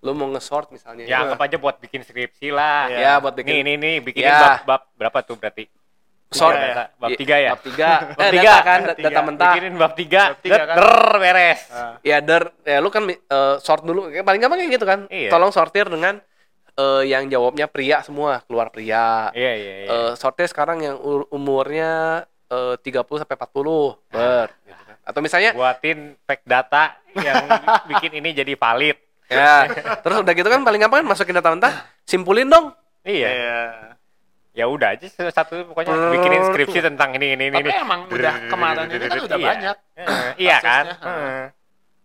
[0.00, 2.86] lu mau nge-sort misalnya Ya anggap aja buat bikin skripsi lah.
[2.86, 2.98] Iya.
[3.00, 4.60] ya buat bikin Nih, nih, nih, bikinin Ya.
[4.60, 5.64] bab, bab berapa tuh berarti?
[6.34, 6.74] Sort Tiga ya?
[6.74, 7.50] Data- bab Iya, tiga ya?
[7.50, 8.42] bab tiga Bab eh, tiga.
[8.44, 9.06] data kan da- Tiga.
[9.06, 10.76] data mentah Bikinin bab tiga, Bab tiga der, kan?
[10.76, 11.60] der, beres.
[11.68, 13.18] Ah, ya der ya lu kan eh,
[13.58, 15.30] sort dulu paling gampang kayak gitu kan Iya.
[15.30, 16.18] tolong sortir dengan
[16.74, 19.88] eh, yang jawabnya pria semua keluar pria Iya, iya, iya.
[19.88, 24.94] Eh, sortir sekarang yang u- umurnya eh, 30 sampai 40 ber gitu kan.
[25.04, 27.46] atau misalnya Buatin fake data yang
[27.88, 28.98] bikin ini jadi valid.
[29.24, 29.64] ya
[29.98, 33.28] terus udah gitu kan paling gampang kan masukin data mentah simpulin dong Iya.
[33.28, 33.60] Iya.
[34.54, 37.56] Ya udah aja satu pokoknya Per- bikinin skripsi tentang ini ini ini.
[37.56, 37.74] Tapi ini.
[37.76, 39.48] emang udah kemarin ini kan udah Iya.
[39.50, 39.76] banyak.
[40.36, 40.84] Iya kan?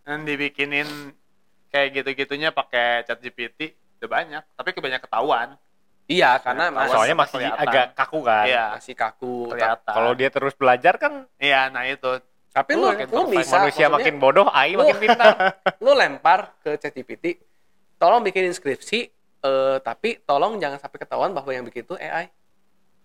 [0.01, 0.89] Dan dibikinin
[1.69, 4.43] kayak gitu-gitunya pakai chat GPT udah banyak.
[4.51, 5.49] Tapi kebanyakan ketahuan.
[6.05, 7.61] iya karena Nah, masih, Soalnya masih kelihatan.
[7.63, 8.43] agak kaku kan.
[8.43, 8.65] Iya.
[8.73, 9.93] masih kaku Kelihatan.
[9.93, 12.11] Kalau dia terus belajar kan Iya, nah itu.
[12.49, 13.29] tapi lu, Makin lu perfect.
[13.37, 15.33] bisa manusia maksudnya, makin bodoh, AI lu- makin pintar.
[15.85, 17.37] lu lempar ke ChatGPT
[17.95, 18.99] tolong bikin skripsi
[19.39, 22.25] eh, tapi tolong jangan sampai ketahuan bahwa yang bikin itu AI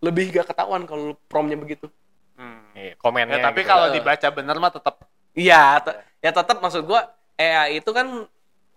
[0.04, 1.88] lebih gak ketahuan kalau promptnya begitu
[2.34, 2.66] Hmm.
[2.74, 3.38] Iya, komennya.
[3.38, 3.70] Ya, tapi gitu.
[3.70, 7.06] kalau dibaca bener mah tetap iya te- ya tetap maksud gua
[7.38, 8.26] AI itu kan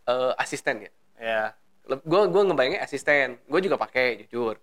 [0.05, 1.41] eh, asisten ya ya.
[1.87, 4.61] gue gue ngebayangnya asisten gue juga pakai jujur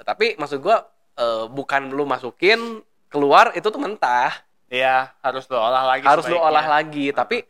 [0.00, 0.76] tapi maksud gue
[1.16, 2.80] eh, bukan lu masukin
[3.12, 4.32] keluar itu tuh mentah
[4.66, 7.44] Iya, harus lo olah lagi harus lu olah lagi tapi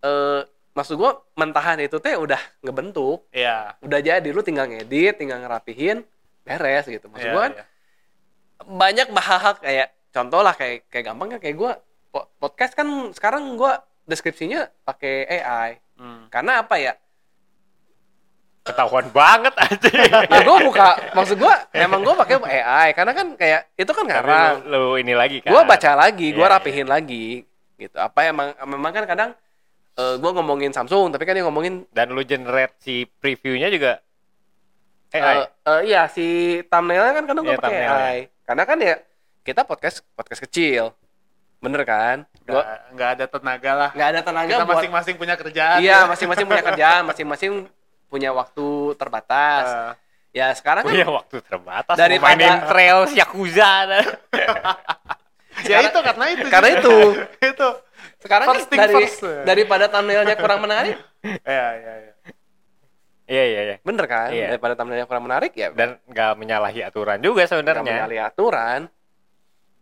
[0.00, 0.40] eh,
[0.76, 3.72] maksud gue mentahan itu teh udah ngebentuk Iya.
[3.80, 6.04] udah jadi lu tinggal ngedit tinggal ngerapihin
[6.44, 7.64] beres gitu maksud Iya, gue kan iya.
[8.62, 11.72] banyak bahasa kayak contoh lah kayak kayak gampang kan kayak gue
[12.36, 13.72] podcast kan sekarang gue
[14.04, 16.26] deskripsinya pakai AI Hmm.
[16.26, 16.98] karena apa ya
[18.60, 19.90] ketahuan banget aja.
[20.24, 24.10] ya gue buka maksud gue emang gue pakai AI karena kan kayak itu kan Tapi
[24.10, 25.52] ngarang lu, lu ini lagi kan.
[25.52, 27.44] gue baca lagi gue Iya, rapihin lagi
[27.76, 29.30] gitu apa emang memang kan kadang
[29.94, 34.00] gue ngomongin Samsung tapi kan dia ngomongin dan lu generate si previewnya juga
[35.14, 35.38] eh, AI.
[35.40, 36.26] eh, iya si
[36.64, 37.86] thumbnailnya kan kadang gue Iya, pakai.
[37.86, 38.94] AI karena kan ya
[39.40, 40.90] kita podcast podcast kecil
[41.56, 43.90] bener kan gue Nggak, nggak ada tenaga lah.
[43.90, 45.78] nggak ada tenaga Kita buat masing-masing punya kerjaan.
[45.78, 45.98] iya ya.
[46.04, 47.52] masing-masing punya kerjaan masing-masing
[48.06, 49.92] punya waktu terbatas Eh,
[50.34, 53.86] Ya sekarang kan punya waktu terbatas mau mainin Trails Yakuza
[55.64, 56.80] ya itu karena itu karena juga.
[56.80, 56.94] itu
[57.54, 57.68] itu
[58.18, 59.22] sekarang kan First dari first.
[59.44, 62.12] daripada thumbnailnya kurang menarik, ya ya ya
[63.24, 64.28] iya iya iya bener kan?
[64.30, 64.46] Iya.
[64.52, 68.80] Daripada thumbnailnya kurang menarik ya dan nggak menyalahi aturan juga nggak sebenarnya menyalahi aturan.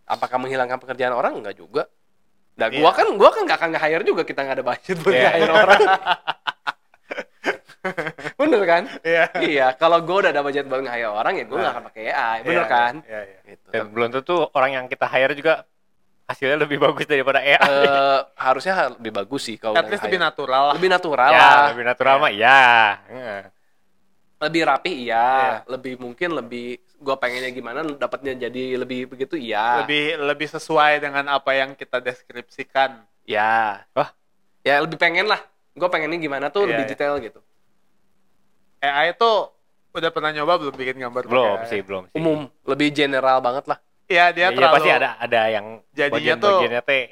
[0.03, 1.39] Apakah menghilangkan pekerjaan orang?
[1.39, 1.87] Enggak juga.
[2.53, 2.85] Nah, Iya.
[2.85, 5.23] gua kan gua kan nggak akan nge-hire juga kita nggak ada budget buat Iya.
[5.25, 5.81] nge-hire orang.
[8.39, 8.83] bener kan?
[9.03, 9.25] Iya.
[9.43, 11.75] iya, kalau gua udah ada budget buat nge-hire orang ya gua nggak Nah.
[11.75, 12.95] akan pakai AI, bener Iya, kan?
[13.03, 13.69] iya iya Gitu.
[13.73, 15.67] dan belum tentu orang yang kita hire juga
[16.27, 20.75] hasilnya lebih bagus daripada AI Eh, harusnya lebih bagus sih kalau at lebih natural lah
[20.79, 21.67] lebih natural ya lah.
[21.75, 22.61] lebih natural mah iya
[23.11, 23.43] Heeh.
[24.43, 25.57] lebih rapi iya, Iya.
[25.71, 29.83] lebih mungkin lebih gua pengennya gimana dapatnya jadi lebih begitu iya.
[29.87, 33.87] lebih lebih sesuai dengan apa yang kita deskripsikan ya.
[33.95, 34.11] Wah.
[34.67, 35.39] Ya lebih pengen lah.
[35.79, 36.91] Gua pengennya gimana tuh Iya, lebih iya.
[36.91, 37.39] detail gitu.
[38.83, 39.31] AI itu
[39.95, 43.71] udah pernah nyoba belum bikin gambar pakai belum sih belum sih Umum, lebih general banget
[43.71, 43.79] lah.
[44.11, 44.73] Iya dia ya, ya terlalu.
[44.73, 46.59] Ya, pasti ada ada yang jadinya tuh.
[46.67, 47.03] Ya, ya,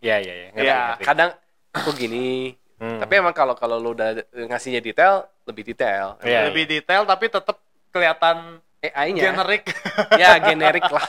[0.00, 0.48] iya iya iya.
[0.56, 1.30] Iya kadang
[1.72, 2.56] aku gini.
[2.76, 3.00] Hmm.
[3.00, 6.20] Tapi emang kalau kalau lu udah ngasihnya detail lebih detail.
[6.20, 7.56] Ya, lebih detail tapi tetap
[7.88, 9.32] kelihatan AI-nya.
[9.32, 9.64] Generik.
[10.20, 11.08] ya generik lah.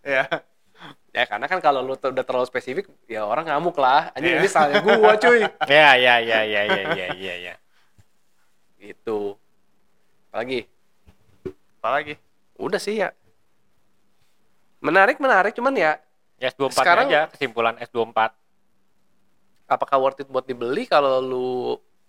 [0.00, 0.24] ya.
[1.10, 4.14] Ya karena kan kalau lu udah terlalu spesifik ya orang ngamuk lah.
[4.14, 4.40] ini yeah.
[4.40, 5.42] ini salahnya gua cuy.
[5.66, 7.54] Iya ya iya ya iya ya iya ya.
[8.80, 9.36] Itu.
[10.30, 10.64] Apalagi?
[11.82, 12.14] Apalagi?
[12.56, 13.12] Udah sih ya.
[14.80, 15.52] Menarik, menarik.
[15.52, 16.00] Cuman ya,
[16.36, 18.32] S24 Sekarang- aja kesimpulan S24
[19.66, 21.48] apakah worth it buat dibeli kalau lu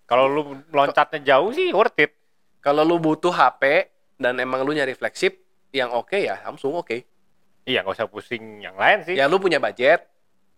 [0.02, 2.10] kalau lu loncatnya jauh sih worth it
[2.58, 5.38] kalau lu butuh HP dan emang lu nyari flagship
[5.70, 7.06] yang oke ya Samsung oke.
[7.62, 10.02] iya nggak usah pusing yang lain sih Ya lu punya budget,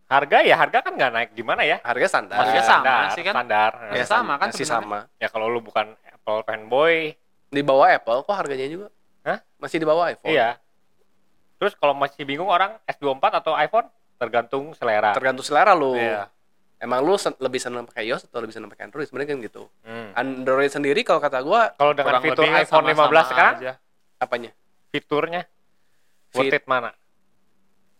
[0.06, 2.38] harga ya harga kan nggak naik gimana ya harga standar.
[2.38, 3.34] Harga Masih sama standar, sih kan?
[3.34, 4.98] standar Ya, Ya, sama kan masih sama.
[5.18, 7.12] ya kalau lu bukan Apple fanboy
[7.46, 8.88] Di bawah Apple kok harganya juga?
[9.22, 9.38] Hah?
[9.58, 10.30] Masih di bawah iPhone.
[10.30, 10.56] iya
[11.56, 15.94] terus kalau masih bingung orang S24 atau iPhone tergantung selera Tergantung selera lu.
[15.94, 16.30] Iya.
[16.76, 19.04] Emang lu sen- lebih senang pakai iOS atau lebih senang pakai Android?
[19.04, 19.62] Sebenarnya kan gitu.
[19.80, 20.10] Hmm.
[20.12, 23.72] Android sendiri kalau kata gua kalau dengan Kurang fitur lebih iPhone sama-sama 15 sekarang aja.
[24.16, 24.50] apanya?
[24.86, 25.42] fiturnya
[26.30, 26.90] worth Fit- it mana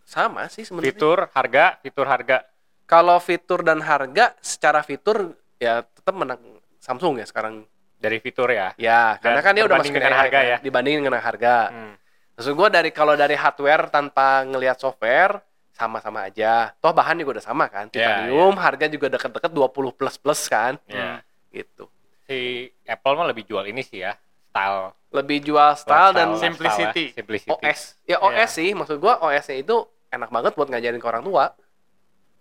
[0.05, 0.91] Sama sih sebenarnya.
[0.91, 2.37] fitur harga fitur harga
[2.85, 6.39] Kalau fitur dan harga secara fitur ya tetap menang
[6.77, 7.65] Samsung ya sekarang.
[7.97, 10.57] dari fitur ya Ya, karena Dan kan dia udah masukin dengan AI harga ya.
[10.61, 11.55] Dibandingin dengan harga.
[11.67, 11.95] Hmm.
[12.35, 15.39] Maksud gua dari kalau dari hardware tanpa ngelihat software
[15.74, 16.70] sama-sama aja.
[16.78, 17.91] Toh bahan juga udah sama kan.
[17.91, 20.78] Ya, Titanium harga juga deket-deket 20 plus plus kan.
[20.87, 21.22] Ya.
[21.51, 21.87] Gitu.
[22.24, 24.16] si Apple mah lebih jual ini sih ya
[24.55, 27.05] style Lebih jual style dan style, simplicity.
[27.11, 27.53] style, simplicity.
[27.53, 27.80] OS.
[28.07, 31.55] Ya OS sih, maksud gua OS-nya itu enak banget buat ngajarin ke orang tua.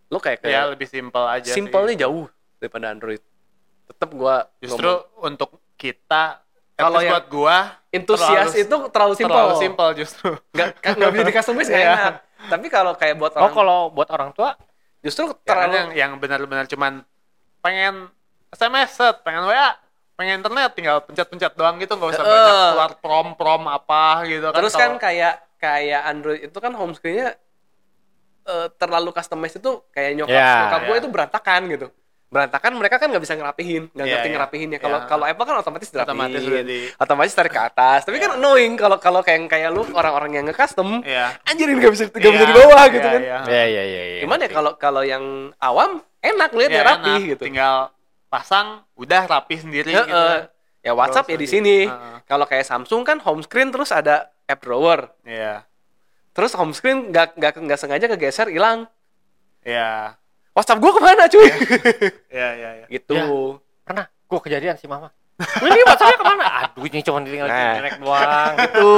[0.09, 1.57] Lu kayak ya kayak lebih simpel aja sih.
[1.57, 3.21] simpelnya jauh daripada Android.
[3.89, 6.42] Tetap gua justru ngomong, untuk kita
[6.76, 7.57] Kalau yang- buat gua
[7.89, 9.30] entusias terlalu- itu terlalu simpel.
[9.32, 11.93] terlalu simpel justru Nggak nggak bisa di customize nggak Iya.
[11.93, 12.13] enak.
[12.43, 14.57] Tapi kalau kayak buat oh orang kalau buat orang tua
[14.99, 17.05] justru Ya kan terlalu yang yang benar-benar cuman
[17.59, 18.09] pengen
[18.49, 19.74] SMS set, pengen WA,
[20.13, 22.34] pengen internet tinggal pencet-pencet doang gitu nggak usah Heeh.
[22.34, 24.55] banyak keluar prom-prom apa gitu kan.
[24.55, 27.38] Terus kan kayak kayak Android itu kan home screen-nya
[28.43, 30.99] eh, terlalu customize itu kayak nyokap Ya, nyokap gue ya.
[30.99, 31.88] itu berantakan gitu.
[32.34, 34.34] Berantakan mereka kan nggak bisa ngerapihin, nggak Iya, ngerti iya.
[34.34, 34.79] ngerapihinnya.
[34.81, 35.05] Kalau Iya.
[35.05, 36.09] kalau Apple kan otomatis dirapihin.
[36.17, 37.99] otomatis di Otomatis tarik ke atas.
[38.01, 38.38] Tapi kan Iya.
[38.41, 41.38] annoying kalau kalau kayak kayak lu orang-orang yang nge-custom, Iya.
[41.45, 43.21] anjir ini nggak bisa nggak bisa Iya, di bawah iya, gitu kan.
[43.21, 43.38] iya.
[43.45, 45.23] ya ya ya, ya Gimana ya kalau kalau yang
[45.61, 47.29] awam enak lihatnya Iya, rapi enak.
[47.29, 47.43] gitu.
[47.45, 47.75] Tinggal
[48.27, 48.67] pasang
[48.97, 50.03] udah rapi sendiri Heeh.
[50.03, 50.25] gitu.
[50.81, 51.86] Ya WhatsApp ya di sini.
[51.86, 52.15] Heeh.
[52.25, 55.13] Kalau kayak Samsung kan home screen terus ada app drawer.
[55.21, 55.69] Iya.
[56.34, 58.89] Terus home screen nggak nggak nggak sengaja kegeser hilang.
[59.61, 60.17] Iya.
[60.54, 61.47] WhatsApp gua ke mana cuy?
[62.30, 62.86] Iya, iya, iya.
[62.89, 63.14] gitu.
[63.14, 63.26] Ya.
[63.84, 65.10] pernah gua kejadian sih mama
[65.66, 67.74] ini WhatsAppnya ke mana aduh ini cuma tinggal Nah.
[67.76, 68.91] direct doang Gitu.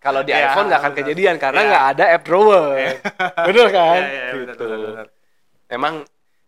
[0.00, 1.68] Kalau di Ya, iPhone nggak akan kejadian karena Ya.
[1.68, 2.64] nggak ada app drawer.
[3.46, 4.00] Bener kan?
[4.00, 4.64] Iya, iya, Gitu.
[4.64, 5.06] benar, benar.
[5.70, 5.94] Emang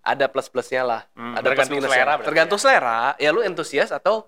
[0.02, 1.00] ada plus plusnya lah.
[1.14, 1.94] Hmm, ada plus tergantung minusnya.
[2.02, 3.00] selera Tergantung selera.
[3.20, 4.26] Ya lu entusias atau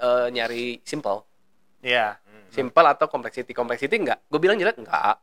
[0.00, 1.26] eh, nyari simple.
[1.84, 2.16] Iya.
[2.48, 3.52] Simple atau complexity.
[3.52, 4.24] Complexity enggak.
[4.32, 5.20] Gue bilang jelek enggak.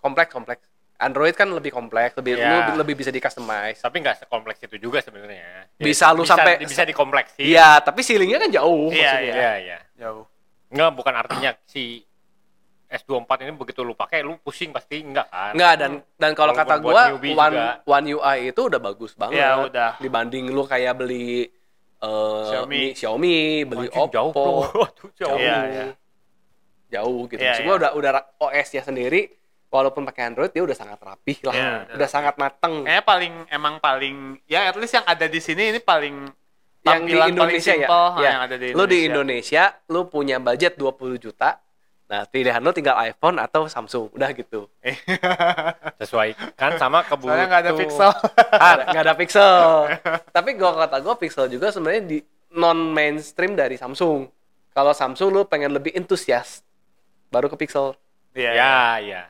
[0.00, 0.64] Kompleks kompleks.
[1.02, 2.70] Android kan lebih kompleks, lebih Ya.
[2.70, 3.76] lu lebih bisa di customize.
[3.76, 8.38] tapi nggak sekompleks itu juga sebenarnya Ya, Bisa lu sampai- bisa dikompleksin Iya, tapi ceilingnya
[8.38, 8.88] kan jauh.
[8.88, 9.34] Iya, maksudnya.
[9.34, 10.24] iya iya Jauh.
[10.68, 12.06] nggak bukan artinya si
[12.88, 16.76] S24 ini begitu lu pakai lu pusing pasti enggak kan Enggak dan dan kalau kata
[16.78, 17.80] gua One juga.
[17.84, 19.40] One UI itu udah bagus banget.
[19.40, 19.90] Iya, udah.
[19.96, 21.48] Dibanding lu kayak beli
[21.98, 22.76] eh, Xiaomi.
[22.78, 24.12] Mi- Xiaomi, beli Anjing, Oppo.
[24.14, 25.84] jauh bro Tuh, jauh Iya, iya.
[26.90, 27.40] Jauh gitu.
[27.40, 27.78] Iya, Maksud gua iya.
[27.78, 29.20] udah udah OS-nya sendiri
[29.72, 31.54] walaupun pakai Android dia udah sangat rapih lah.
[31.56, 32.84] Iya, udah, udah sangat mateng.
[32.84, 36.28] Kayaknya paling emang paling ya at least yang ada di sini ini paling
[36.84, 37.88] yang di Indonesia ya.
[37.88, 38.28] ya.
[38.36, 39.72] yang ada di Lu di Indonesia.
[39.72, 41.62] Indonesia, lu punya budget 20 juta.
[42.12, 44.12] Nah, pilihan lu tinggal iPhone atau Samsung.
[44.12, 44.68] Udah gitu.
[46.02, 48.10] sesuai kan sama kebutuhan Soalnya nggak ada pixel.
[48.52, 49.56] Ah, nggak ada pixel.
[50.36, 52.18] Tapi gua kata gua pixel juga sebenarnya di
[52.52, 54.28] non mainstream dari Samsung.
[54.76, 56.60] Kalau Samsung lu pengen lebih entusias
[57.32, 57.96] baru ke pixel.
[58.36, 58.52] Iya.
[58.52, 58.60] iya.
[58.60, 59.22] ya ya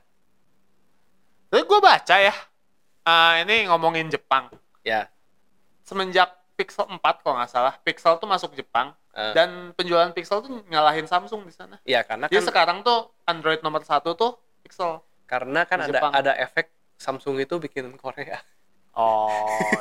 [1.53, 2.33] Terus gue baca ya.
[3.05, 4.49] eh, ini ngomongin Jepang.
[4.81, 5.13] Ya.
[5.85, 10.65] Semenjak Pixel 4 kalau nggak salah, Pixel tuh masuk Jepang Eh, dan penjualan Pixel tuh
[10.73, 11.77] ngalahin Samsung di sana.
[11.85, 15.05] Iya, karena Jadi kan sekarang tuh Android nomor satu tuh Pixel.
[15.29, 16.13] karena kan ada Jepang.
[16.17, 18.41] ada efek Samsung itu bikin Korea.
[18.97, 19.29] Oh,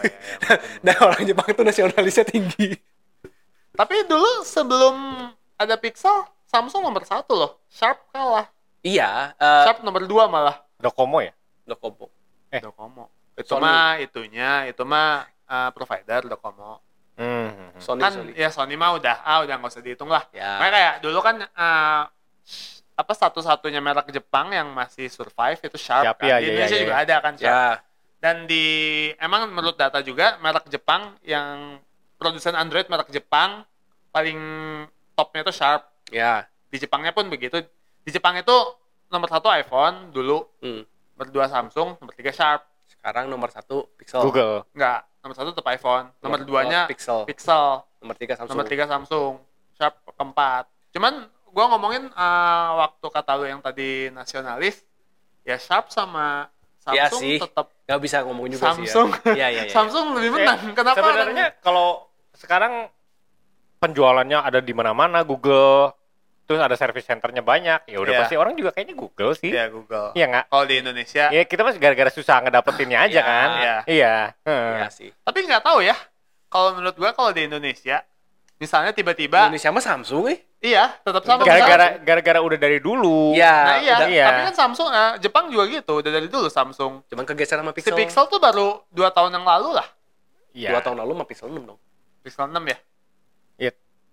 [0.03, 0.55] iya, iya.
[0.91, 2.75] Dan orang Jepang itu nasionalisnya tinggi.
[3.71, 4.95] Tapi dulu sebelum
[5.55, 7.51] ada Pixel, Samsung nomor satu loh.
[7.71, 8.51] Sharp kalah.
[8.83, 10.59] Iya, eh Sharp nomor dua malah.
[10.75, 11.31] Docomo ya
[11.71, 12.07] Docomo.
[12.49, 12.59] Eh.
[12.59, 13.07] Docomo.
[13.33, 13.63] Itu Sony.
[13.63, 16.83] mah itunya, itu mah eh, provider Docomo.
[17.15, 17.79] hmm.
[17.79, 18.31] Sony, kan Sony.
[18.35, 20.27] ya Sony mah udah ah udah nggak usah dihitung lah.
[20.31, 20.59] Ya.
[20.59, 22.03] Makanya kayak dulu kan eh,
[22.91, 26.05] apa satu-satunya merek Jepang yang masih survive itu Sharp.
[26.05, 26.27] Sharp, kan.
[26.27, 27.01] ya, Di ya, Indonesia ya, juga ya.
[27.01, 27.49] ada kan Sharp.
[27.49, 27.65] Ya,
[28.21, 28.65] Dan di
[29.17, 31.81] emang menurut data juga merek Jepang yang
[32.15, 33.65] produsen Android merek Jepang
[34.11, 34.37] paling
[35.13, 35.81] topnya itu Sharp.
[36.09, 36.45] ya.
[36.69, 37.57] Di Jepangnya pun begitu.
[38.01, 38.53] Di Jepang itu
[39.07, 40.85] nomor satu iPhone dulu, Hmm.
[41.21, 42.65] Nomor dua Samsung, nomor tiga Sharp.
[42.89, 44.25] Sekarang nomor satu Pixel.
[44.25, 46.09] Google Enggak, nomor satu tetap iPhone.
[46.17, 47.29] Nomor duanya Pixel.
[47.29, 47.85] Pixel.
[48.01, 48.57] Nomor tiga Samsung.
[48.57, 49.33] Nomor tiga Samsung.
[49.77, 50.65] Sharp keempat.
[50.89, 54.81] Cuman gua ngomongin eh, waktu kata lu yang tadi nasionalis,
[55.45, 56.49] ya Sharp sama
[56.81, 57.37] Samsung sih.
[57.37, 59.13] tetap Gak bisa ngomong juga Samsung.
[59.13, 59.33] sih ya.
[59.37, 59.73] Iya, iya, iya.
[59.77, 60.73] Samsung lebih menang.
[60.73, 61.05] Kenapa?
[61.05, 62.89] sebenarnya kalau sekarang
[63.77, 65.93] penjualannya ada di mana-mana Google
[66.51, 68.19] terus ada service centernya banyak ya udah Iya.
[68.19, 70.11] pasti orang juga kayaknya Google sih ya Google.
[70.11, 73.75] iya nggak Kalau di Indonesia, ya kita masih gara-gara susah ngedapetinnya aja Iya, kan iya.
[73.87, 74.71] iya Heeh.
[74.75, 75.09] Iya sih.
[75.17, 75.95] tapi nggak tahu ya.
[76.45, 78.03] Kalau menurut gua kalau di Indonesia,
[78.57, 80.39] misalnya tiba-tiba, Indonesia mah Samsung eh.
[80.59, 81.41] iya tetap sama.
[81.41, 83.55] gara-gara gara-gara udah dari dulu Iya.
[83.55, 84.25] Nah iya, udah- iya.
[84.27, 87.07] tapi kan Samsung, eh, Jepang juga gitu, udah dari dulu Samsung.
[87.07, 87.95] Cuman kegeser sama Si Pixel.
[87.95, 89.87] Pixel tuh baru dua tahun yang lalu lah,
[90.51, 91.79] iya Dua tahun lalu mah Pixel 6 dong.
[92.19, 92.77] Pixel 6 ya.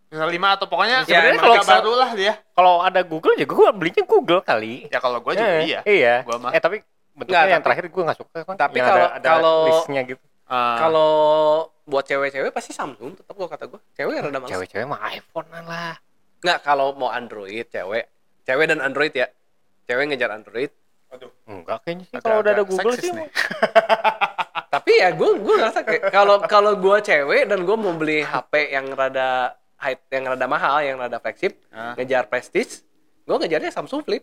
[0.08, 2.32] Pixel 5 atau pokoknya Ya, sebenarnya ya, kalau baru lah dia.
[2.50, 5.80] kalau ada Google ya gue belinya Google kali Ya kalau gua juga Eh, iya.
[5.84, 6.50] iya Gua mah.
[6.50, 6.80] eh tapi
[7.10, 10.02] bentuknya Nggak, yang tapi- terakhir gue nggak suka kan tapi kalau- ada, ada kalau- listnya
[10.06, 11.12] gitu Eh, Kalau
[11.84, 13.84] buat cewek-cewek pasti Samsung tetap gua kata gua.
[13.92, 14.48] Cewek yang rada males.
[14.48, 16.00] cewek-cewek mah iPhone lah
[16.38, 18.08] Enggak kalau mau Android cewek.
[18.42, 19.28] Cewek dan Android ya.
[19.84, 20.72] Cewek ngejar Android.
[21.08, 23.28] aduh, enggak kayaknya sih kalau udah ada Google sih nih.
[24.70, 28.52] Tapi ya gua gua ngerasa kayak kalau kalau gua cewek dan gua mau beli HP
[28.70, 31.94] yang rada high yang rada mahal, yang rada flagship, Ah.
[31.94, 32.82] ngejar prestige,
[33.22, 34.22] gua ngejarnya Samsung Flip.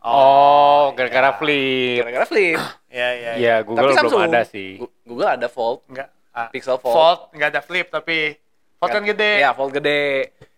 [0.00, 1.36] Oh, gara-gara iya.
[1.36, 1.98] flip.
[2.00, 2.58] Gara-gara Flip.
[2.90, 3.32] Iya, iya.
[3.36, 4.22] Iya, Google Tapi belum Samsung.
[4.24, 4.70] ada sih.
[5.04, 6.08] Google ada Fold, Enggak.
[6.30, 6.90] Ah, Pixel Fold.
[6.90, 8.34] Fold enggak ada flip tapi
[8.76, 9.32] Fold kan gede.
[9.38, 10.02] Iya, Fold gede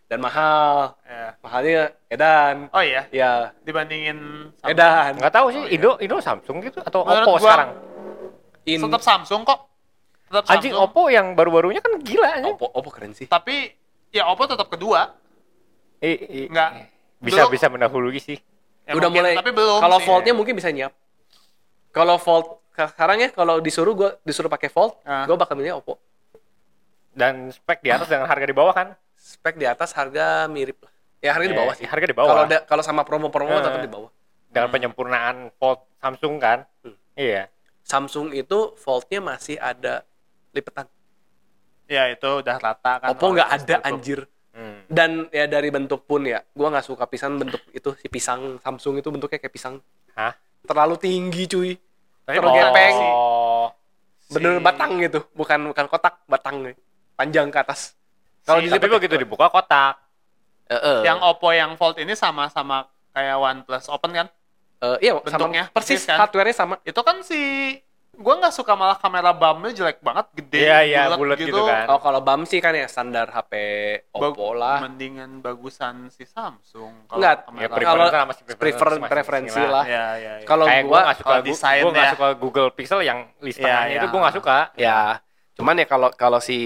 [0.07, 0.97] dan mahal.
[1.03, 1.28] Iya.
[1.39, 2.57] Mahalnya edan.
[2.70, 3.30] Oh iya, Ya,
[3.61, 4.16] dibandingin
[4.55, 4.70] Samsung.
[4.70, 5.11] edan.
[5.16, 5.74] Enggak tahu sih, Oh, iya.
[5.74, 7.70] Indo Indo Samsung gitu atau Menurut Oppo gua- sekarang.
[8.64, 9.61] In Tetap Samsung kok.
[10.24, 10.87] Tetap Anjing Samsung.
[10.87, 12.55] Oppo yang baru-barunya kan gila anjing.
[12.55, 13.26] Oppo, Oppo keren sih.
[13.26, 13.74] Tapi
[14.12, 15.16] ya Oppo tetap kedua.
[15.98, 16.70] Eh, eh, Enggak.
[17.18, 18.38] Bisa Dulu- bisa mendahului sih.
[18.82, 20.04] Ya, udah mungkin, mulai tapi belum kalau sih.
[20.04, 20.90] foldnya mungkin bisa nyiap
[21.88, 25.22] kalau fold sekarang ya kalau disuruh gua disuruh pakai fold Ah.
[25.22, 26.02] gua bakal milih oppo
[27.10, 28.98] Dan spek di atas dengan harga di bawah kan?
[29.14, 30.90] spek di atas harga mirip lah
[31.20, 32.26] ya harga di Eh, bawah sih Harga di bawah.
[32.26, 33.62] kalau ada kalau sama promo-promo Eh.
[33.62, 34.10] tetap di bawah
[34.48, 34.74] dengan Hmm.
[34.74, 36.66] penyempurnaan Fold Samsung kan?
[36.82, 36.98] Hmm.
[37.14, 37.46] Iya.
[37.82, 40.02] Samsung itu foldnya masih ada
[40.50, 40.90] lipetan
[41.85, 43.09] Ya itu udah rata kan.
[43.11, 44.85] oppo nggak ada anjir Hmm.
[44.85, 49.01] dan ya dari bentuk pun ya gua nggak suka pisan bentuk itu si pisang Samsung
[49.01, 49.80] itu bentuknya kayak pisang
[50.12, 50.37] Hah?
[50.62, 51.72] terlalu tinggi cuy
[52.22, 52.93] Tapi Terus bukan gepeng.
[52.93, 53.66] si- Oh.
[54.28, 56.68] bener batang gitu bukan bukan kotak batang
[57.14, 57.97] panjang ke atas
[58.43, 60.05] kalau Si- Tapi begitu dibuka kotak.
[60.66, 60.99] Eh, eh.
[61.03, 64.28] Yang Oppo yang Fold ini sama-sama kayak OnePlus Open kan?
[64.80, 66.18] Eh, iya Bentuknya sama, persis persis kan?
[66.20, 67.41] hardware-nya sama Itu kan si
[68.14, 71.88] gua nggak suka malah kamera bumnya jelek banget, gede, Iya, iya, bulat gitu kan.
[71.88, 73.52] oh kalau BAM sih kan ya standar HP
[74.06, 77.08] Bag- Oppo lah Mendingan bagusan si Samsung.
[77.08, 77.64] Enggak, kamera.
[77.64, 78.10] Ya, Kalau-
[78.54, 79.70] preferensi preferensi lah.
[79.72, 80.44] lah Ya, ya, ya.
[80.44, 82.12] kalau gue nggak suka desain gua nggak ya.
[82.12, 83.98] suka Google Pixel yang list Iya, tengahnya iya.
[83.98, 84.58] itu gue nggak suka.
[84.76, 85.00] ya
[85.52, 86.58] cuman ya kalau kalau si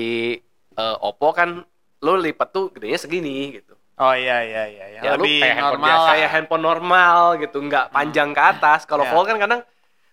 [0.73, 1.63] eh, Oppo kan
[2.01, 5.01] lo lipat tuh gedenya segini gitu Oh iya iya iya, iya.
[5.01, 5.89] Ya, lu lebih kayak handphone normal.
[5.89, 6.09] biasa.
[6.11, 9.11] kayak handphone normal gitu nggak panjang ke atas kalau Ya.
[9.11, 9.61] Fold kan kadang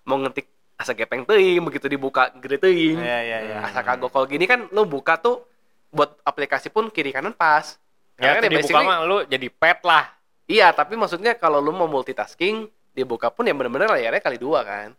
[0.04, 0.48] mau ngetik
[0.84, 3.58] asa gepeng teuing begitu dibuka gede teuing Iya iya iya.
[3.58, 3.68] Hmm.
[3.68, 5.48] asa kagok kalau gini kan lo buka tuh
[5.90, 7.80] buat aplikasi pun kiri kanan pas
[8.14, 10.06] Ya, kan itu dibuka basically- mah lu jadi pet lah.
[10.46, 14.94] Iya, tapi maksudnya kalau lu mau multitasking, dibuka pun ya bener-bener layarnya kali dua kan.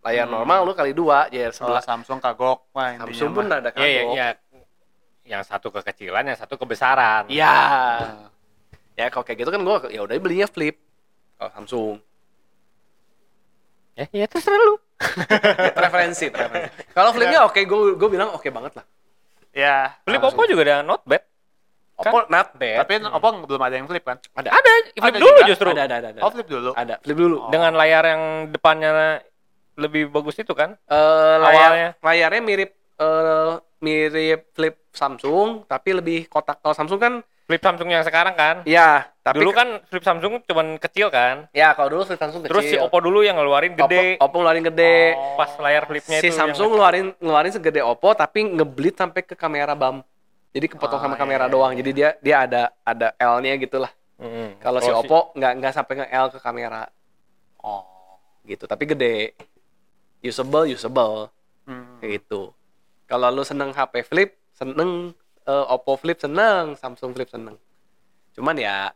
[0.00, 0.32] Layar Hmm.
[0.32, 3.60] normal lu kali dua, ya sebelah Samsung kagok, wah Samsung pun mah.
[3.60, 4.14] ada Iya iya kagok.
[4.14, 4.28] iya.
[5.24, 7.28] yang satu kekecilan, yang satu kebesaran.
[7.28, 7.52] Iya.
[8.94, 10.80] Ya kalau kayak gitu kan gue ya udah belinya flip.
[11.34, 11.96] Kalau Samsung.
[13.94, 14.74] Ya, ya terserah lu.
[15.78, 16.70] preferensi, preferensi.
[16.92, 18.84] Kalau flipnya oke, gue gue bilang oke banget lah.
[19.54, 19.94] Ya.
[20.02, 20.18] Flip.
[20.18, 21.22] Oppo juga ada not bad.
[21.94, 22.82] Oppo not bad.
[22.82, 24.18] Tapi Oppo belum ada yang flip kan?
[24.34, 25.46] ada Ada, flip Ada dulu juga?
[25.46, 25.68] justru.
[25.70, 26.20] ada ada ada.
[26.20, 26.70] Oh, Ada, flip dulu.
[26.74, 26.94] ada.
[27.00, 27.36] flip dulu.
[27.38, 27.50] Oh.
[27.54, 29.22] Dengan layar yang depannya
[29.78, 30.74] lebih bagus itu kan?
[30.86, 31.38] Eh, Awalnya.
[31.38, 31.70] layar
[32.02, 36.58] layarnya mirip eh, mirip flip Samsung tapi lebih kotak.
[36.62, 38.56] Kalau Samsung kan Flip Samsung yang sekarang kan?
[38.64, 41.48] ya, tapi dulu kan flip Samsung cuman kecil kan?
[41.56, 42.52] ya kalau dulu flip Samsung kecil.
[42.52, 44.20] Terus si Oppo dulu yang ngeluarin gede.
[44.20, 45.16] Oppo, Oppo ngeluarin gede.
[45.16, 45.40] Oh.
[45.40, 46.36] Pas layar flipnya si itu.
[46.36, 46.72] Samsung yang...
[46.76, 50.04] ngeluarin ngeluarin segede Oppo tapi ngeblit sampai ke kamera bam.
[50.52, 51.72] Jadi kepotong Ah, sama iya, kamera iya, doang.
[51.72, 51.78] iya.
[51.80, 53.88] Jadi dia dia ada ada L-nya gitu lah.
[54.20, 54.60] Mm-mm.
[54.60, 56.82] Kalau si Oppo nggak nggak sampai nge L ke kamera
[57.64, 58.20] Oh.
[58.44, 59.32] gitu, tapi gede.
[60.20, 61.32] Usable, usable
[61.64, 61.96] Hmm.
[61.98, 62.52] gitu.
[63.04, 67.56] Kalau lu seneng HP flip, seneng eh, Oppo flip seneng, Samsung flip seneng.
[68.32, 68.92] Cuman ya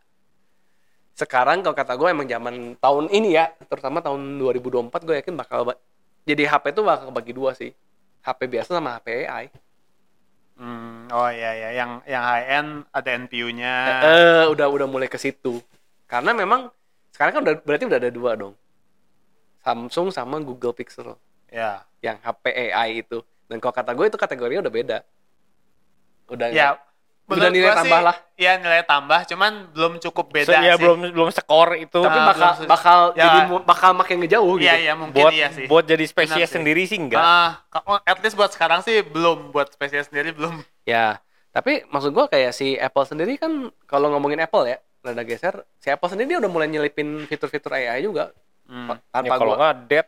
[1.19, 5.67] sekarang kalau kata gue emang zaman tahun ini ya, terutama tahun 2024 gue yakin bakal
[5.67, 5.81] ba-
[6.23, 7.75] jadi HP itu bakal bagi dua sih.
[8.23, 9.51] HP biasa sama HP AI.
[10.59, 13.75] Hmm, oh iya ya, yang yang high end ada NPU-nya.
[14.03, 15.59] Eh, udah udah mulai ke situ.
[16.07, 16.71] Karena memang
[17.11, 18.55] sekarang kan udah berarti udah ada dua dong.
[19.63, 21.19] Samsung sama Google Pixel
[21.51, 21.83] Ya.
[21.99, 23.23] yang HP AI itu.
[23.49, 24.99] Dan kalau kata gue itu kategorinya udah beda.
[26.29, 26.77] Udah Ya.
[27.29, 28.17] Udah menurut nilai tambah sih, lah.
[28.35, 30.81] Iya nilai tambah, cuman belum cukup beda ya sih.
[30.81, 32.01] belum belum skor itu.
[32.01, 33.23] tapi Ah, bakal belum- bakal ya.
[33.23, 34.65] jadi bakal makin ngejauh gitu.
[34.65, 35.67] Iya iya mungkin buat iya sih.
[35.67, 36.55] buat jadi spesies Benar sih.
[36.57, 37.21] sendiri sih enggak.
[37.21, 40.65] Ah, kalau- at least buat sekarang sih belum, buat spesies sendiri belum.
[40.83, 41.21] Ya,
[41.51, 43.53] tapi maksud gua kayak si Apple sendiri kan
[43.85, 48.01] kalau ngomongin Apple ya, rada geser, si Apple sendiri dia udah mulai nyelipin fitur-fitur AI
[48.01, 48.33] juga.
[48.65, 48.89] Hmm.
[48.91, 49.61] Ya, Tanpa kalau gua.
[49.63, 50.07] nggak dead.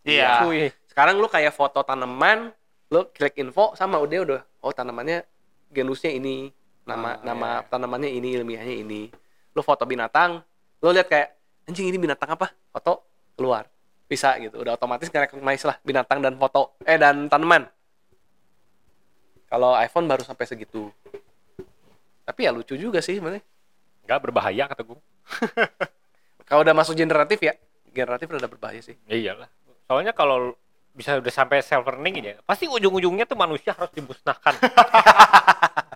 [0.00, 0.30] Iya.
[0.40, 0.70] Cuy.
[0.86, 2.54] Sekarang lu kayak foto tanaman,
[2.88, 5.26] lu klik info sama udah udah oh tanamannya
[5.68, 6.50] genusnya ini,
[6.86, 7.68] nama Ah, nama iya.
[7.68, 9.10] tanamannya ini, ilmiahnya ini.
[9.52, 10.40] Lu foto binatang,
[10.80, 11.28] lu lihat kayak
[11.68, 12.50] anjing ini binatang apa?
[12.72, 13.04] Foto
[13.36, 13.66] keluar.
[14.10, 14.58] Bisa gitu.
[14.58, 17.66] Udah otomatis nge-recognize lah binatang dan foto eh dan tanaman.
[19.50, 20.90] Kalau iPhone baru sampai segitu.
[22.22, 23.42] Tapi ya lucu juga sih sebenarnya.
[24.06, 24.98] Nggak berbahaya kata gue.
[26.50, 27.54] Kalau udah masuk generatif ya,
[27.94, 28.98] generatif udah berbahaya sih.
[29.06, 29.46] Ya iyalah.
[29.86, 30.54] Soalnya kalau
[30.90, 34.58] bisa udah sampai self learning ya, pasti ujung-ujungnya tuh manusia harus dimusnahkan.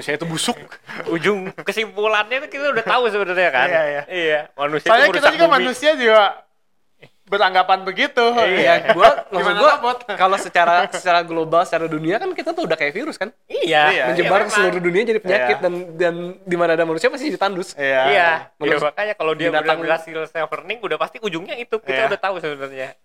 [0.00, 0.56] Manusia itu busuk.
[1.14, 3.68] Ujung kesimpulannya tuh kita udah tahu sebenarnya kan.
[3.68, 4.02] Iya, iya.
[4.08, 5.56] Iya, manusia Soalnya itu kita juga bumi.
[5.60, 6.24] manusia juga
[7.28, 8.24] beranggapan begitu.
[8.34, 12.74] Iya, gua maksud Gimana gua kalau secara secara global, secara dunia kan kita tuh udah
[12.74, 13.28] kayak virus kan.
[13.44, 14.50] Iya, Iya, menyebar memang.
[14.50, 15.62] seluruh dunia jadi penyakit Iya.
[15.62, 17.76] dan dan di mana ada manusia pasti jadi tandus.
[17.76, 18.02] Iya.
[18.08, 22.00] Iya, Menurut- ya, makanya kalau dia udah berhasil self learning udah pasti ujungnya itu kita
[22.02, 22.08] Iya.
[22.08, 22.96] udah tahu sebenarnya.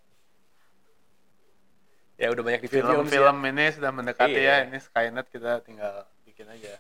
[2.16, 2.96] Ya udah banyak di film, sih.
[3.12, 4.64] Film-film ini sudah mendekati Iya.
[4.64, 4.72] ya.
[4.72, 6.74] Ini Skynet kita tinggal bikin aja.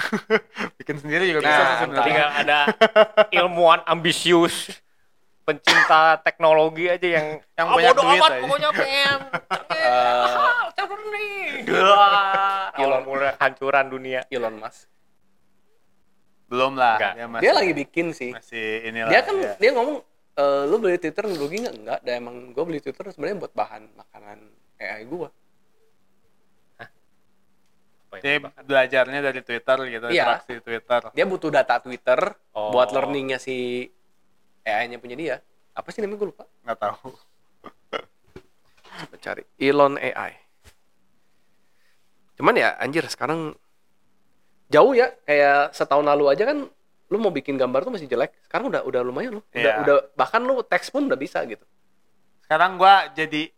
[0.78, 2.06] bikin sendiri juga Nah, bisa sih sebenarnya.
[2.06, 2.58] Tinggal ada
[3.28, 4.70] ilmuwan ambisius
[5.42, 9.18] pencinta teknologi aja yang Yang "Ah, banyak bodo duit amat, aja." pokoknya pengen
[9.80, 10.70] Eh, ah.
[11.66, 14.20] Wah, Elon- mulai hancuran dunia.
[14.28, 14.86] Elon Musk.
[16.46, 16.94] Belum lah.
[16.94, 17.12] Enggak.
[17.14, 18.30] Dia masih, Dia lagi bikin sih.
[18.30, 19.10] masih inilah.
[19.10, 19.52] Dia kan ya.
[19.56, 19.96] dia ngomong
[20.34, 21.74] e, lu beli Twitter rugi nggak?
[21.76, 24.38] Enggak, dan emang gue beli Twitter sebenarnya buat bahan makanan
[24.76, 25.28] AI gua.
[28.18, 30.26] Dia belajarnya dari Twitter gitu, Iya.
[30.26, 31.00] interaksi Twitter.
[31.14, 32.18] Dia butuh data Twitter
[32.50, 32.74] Oh.
[32.74, 33.86] buat learningnya si
[34.66, 35.36] AI-nya punya dia.
[35.70, 36.44] Apa sih namanya gue lupa.
[36.66, 37.08] Nggak tahu.
[38.90, 40.34] Coba cari Elon AI.
[42.34, 43.54] Cuman ya anjir sekarang
[44.66, 46.66] jauh ya kayak setahun lalu aja kan
[47.10, 48.34] lu mau bikin gambar tuh masih jelek.
[48.44, 49.42] Sekarang udah udah lumayan lu.
[49.46, 49.74] Udah Iya.
[49.86, 51.62] udah bahkan lu teks pun udah bisa gitu.
[52.42, 53.48] Sekarang gua jadi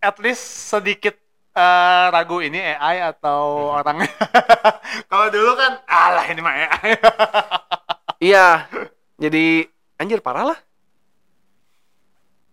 [0.00, 1.14] at least sedikit
[1.54, 4.10] eh, ragu ini AI atau orangnya.
[5.10, 6.90] Kalau dulu kan alah ini mah AI.
[8.20, 8.68] Iya.
[9.16, 9.64] Jadi
[9.96, 10.58] anjir parah lah.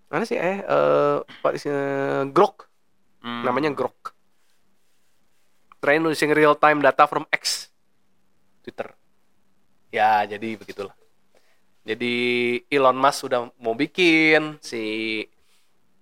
[0.07, 0.63] Mana sih eh
[1.51, 2.67] is eh, Grok
[3.27, 3.43] Hmm.
[3.43, 4.15] namanya Grok.
[5.83, 7.67] Train using real time data from X
[8.63, 8.95] Twitter.
[9.91, 10.95] Ya, jadi begitulah.
[11.83, 12.15] Jadi
[12.71, 15.23] Elon Musk sudah mau bikin si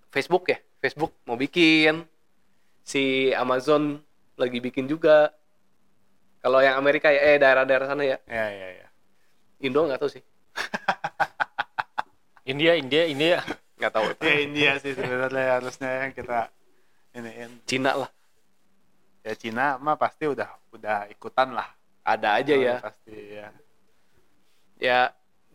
[0.09, 2.05] Facebook ya, Facebook mau bikin
[2.85, 3.97] si Amazon
[4.37, 5.33] lagi bikin juga.
[6.45, 8.87] Kalau yang Amerika ya, eh daerah-daerah sana ya, Ya ya ya.
[9.65, 10.21] Indo nggak tahu sih,
[12.51, 13.41] India, India, India.
[13.81, 14.05] nggak tahu.
[14.21, 16.53] Ya India sih sebenarnya harusnya yang kita
[17.17, 17.51] iniin.
[17.65, 18.09] Cina lah,
[19.25, 21.65] Ya Cina mah pasti udah udah ikutan lah.
[22.05, 22.77] ada aja ya.
[22.77, 23.49] Pasti ya.
[24.77, 24.99] ya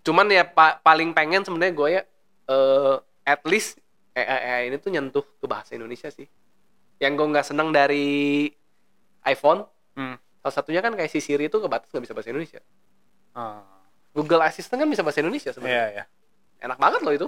[0.03, 2.03] cuman ya pa- paling pengen sebenarnya gue ya
[2.51, 3.79] eh at least
[4.17, 6.27] AI, AI ini tuh nyentuh ke bahasa Indonesia sih
[7.01, 8.47] Yang gue nggak seneng dari
[9.23, 10.17] iPhone, Hmm.
[10.39, 12.61] salah satunya kan kayak si Siri itu kebatas nggak bisa bahasa Indonesia.
[13.31, 13.65] Ah.
[14.11, 15.77] Google Assistant kan bisa bahasa Indonesia sebenarnya.
[15.77, 16.05] Iya, iya.
[16.61, 17.27] Enak banget loh itu.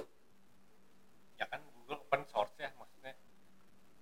[1.36, 3.14] Ya kan Google open source ya maksudnya.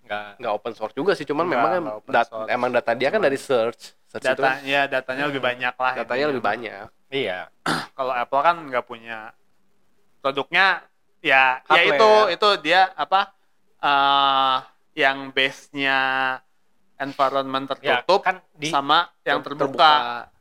[0.02, 2.48] Nggak Nggak open source juga sih, cuman memang kan dat- source.
[2.48, 3.94] emang data dia kan dari search.
[4.06, 5.92] Search itu kan Data, ya datanya lebih banyak lah.
[5.94, 6.86] datanya lebih banyak.
[7.08, 7.46] Iya.
[7.94, 9.30] Kalau Apple kan nggak punya
[10.18, 10.82] produknya
[11.20, 11.94] ya ya Hardware.
[11.94, 13.32] itu itu dia apa
[13.78, 14.56] eh
[14.92, 15.98] yang base-nya
[16.96, 19.92] environment Ya, tertutup kan di sama yang Ter- terbuka.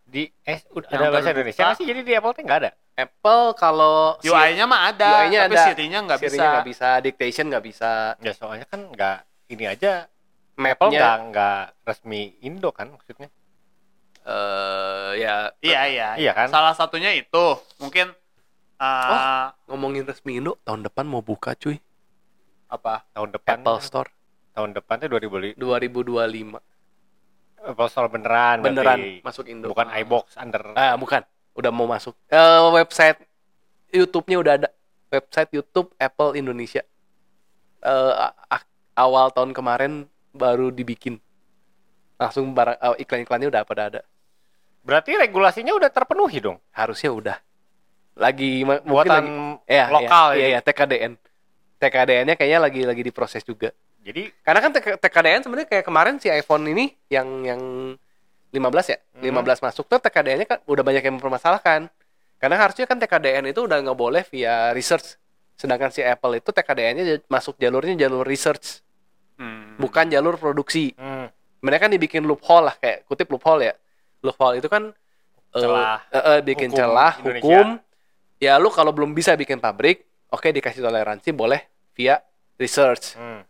[0.04, 1.34] di eh udah Yang ada bahasa terbuka.
[1.38, 1.86] Indonesia sih?
[1.86, 2.72] Jadi di Apple tuh nggak ada.
[3.00, 5.64] Apple kalau UI-nya mah ada, UI-nya tapi ada.
[5.72, 6.28] Siri-nya nggak bisa.
[6.28, 9.18] Siri-nya nggak bisa, dictation nggak bisa, Ya soalnya kan nggak
[9.50, 10.10] ini aja
[10.58, 13.32] Apple nggak nggak resmi Indo kan maksudnya.
[14.22, 16.08] eh ya Iya iya.
[16.18, 16.48] Iya kan?
[16.50, 17.46] Salah satunya itu
[17.78, 18.12] mungkin
[18.76, 19.48] eh Oh.
[19.68, 21.80] ngomongin resmi Indo tahun depan mau buka cuy
[22.68, 23.08] apa?
[23.10, 24.12] Tahun depan Apple Store
[24.60, 26.60] tahun depan tuh 2000 2025
[27.64, 29.24] Apple Store beneran beneran berarti.
[29.24, 29.68] masuk Indo.
[29.72, 30.76] bukan iBox under.
[30.76, 31.24] Ah bukan.
[31.56, 32.16] Udah mau masuk.
[32.32, 33.20] Eh, website
[33.92, 34.70] YouTube-nya udah ada.
[35.12, 36.84] Website YouTube Apple Indonesia.
[37.84, 41.20] A- awal tahun kemarin baru dibikin.
[42.16, 44.02] Langsung barang eh, iklan-iklannya udah pada ada.
[44.84, 46.64] Berarti regulasinya udah terpenuhi dong?
[46.72, 47.38] Harusnya udah.
[48.20, 49.24] Lagi buatan
[49.64, 50.52] lagi, ya, lokal iya, ini.
[50.56, 51.14] iya, TKDN
[51.80, 53.72] TKDN-nya kayaknya lagi lagi diproses juga
[54.10, 57.62] jadi Karena kan TK TKDN sebenarnya kayak kemarin si iPhone ini yang yang
[58.50, 58.58] 15
[58.90, 59.30] ya, Hmm.
[59.46, 61.86] 15 masuk tuh TKDN-nya kan udah banyak yang mempermasalahkan.
[62.36, 65.22] Karena harusnya kan TKDN itu udah nggak boleh via research.
[65.54, 68.82] Sedangkan si Apple itu TKDN-nya masuk jalurnya jalur research,
[69.38, 69.78] Hmm.
[69.78, 70.98] bukan jalur produksi.
[70.98, 71.30] hmm,
[71.62, 73.76] Mereka kan dibikin loophole lah kayak kutip loophole ya.
[74.20, 74.90] Loophole itu kan
[75.50, 77.44] eh, Celah eh, eh, bikin hukum celah Indonesia.
[77.44, 77.68] hukum.
[78.40, 81.60] Ya lu kalau belum bisa bikin pabrik, oke dikasih toleransi boleh
[81.94, 82.24] via
[82.56, 83.44] research hmm.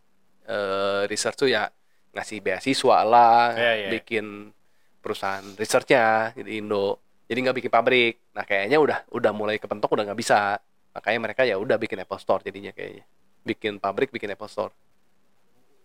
[0.50, 1.70] Eh research tuh ya
[2.10, 3.88] ngasih beasiswa lah, Iya, iya.
[3.92, 4.50] bikin
[4.98, 6.98] perusahaan researchnya di Indo.
[7.24, 8.18] Jadi nggak bikin pabrik.
[8.32, 10.58] Nah kayaknya udah udah mulai kepentok udah nggak bisa.
[10.90, 13.06] Makanya mereka ya udah bikin Apple Store jadinya kayaknya.
[13.40, 14.74] Bikin pabrik, bikin Apple Store.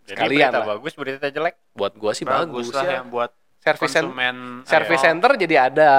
[0.04, 0.68] jadi Sekalian berita lah.
[0.72, 2.94] bagus berita jelek Buat gua sih bagus, bagus lah ya.
[2.96, 5.06] yang buat Service, konsumen service Apple.
[5.08, 5.94] center jadi ada.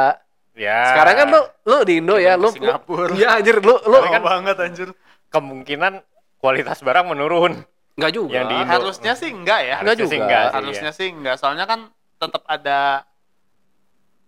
[0.54, 3.10] ya Sekarang kan lu lu di Indo ya, lu, Singapura.
[3.10, 4.88] lu Iya anjir lu lu kan- banget anjir.
[5.28, 6.02] kemungkinan
[6.36, 7.66] kualitas barang menurun
[7.96, 8.32] nggak juga.
[8.34, 8.70] yang di Indo.
[8.70, 9.76] Harusnya sih enggak ya.
[9.80, 10.24] Enggak Harusnya sih juga.
[10.24, 11.36] enggak sih, Harusnya sih enggak.
[11.36, 11.80] Soalnya kan
[12.16, 12.80] tetap ada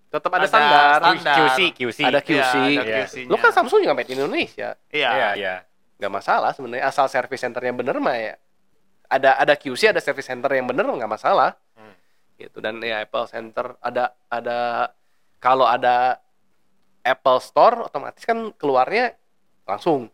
[0.09, 0.99] Tetap ada Ada standar.
[1.05, 1.37] standar.
[1.37, 2.33] QC QC Ada QC.
[2.33, 3.05] Iya, ada Iya.
[3.05, 3.29] QC-nya.
[3.29, 4.73] Lu kan Samsung juga made in Indonesia.
[4.89, 5.09] Iya.
[5.12, 5.55] iya iya
[5.99, 8.39] nggak masalah sebenarnya asal service centernya bener mah ya
[9.05, 11.91] ada ada QC ada service center yang bener nggak masalah Hmm.
[12.39, 14.89] gitu dan ya Apple Center ada ada
[15.37, 16.23] kalau ada
[17.03, 19.19] Apple Store otomatis kan keluarnya
[19.66, 20.07] langsung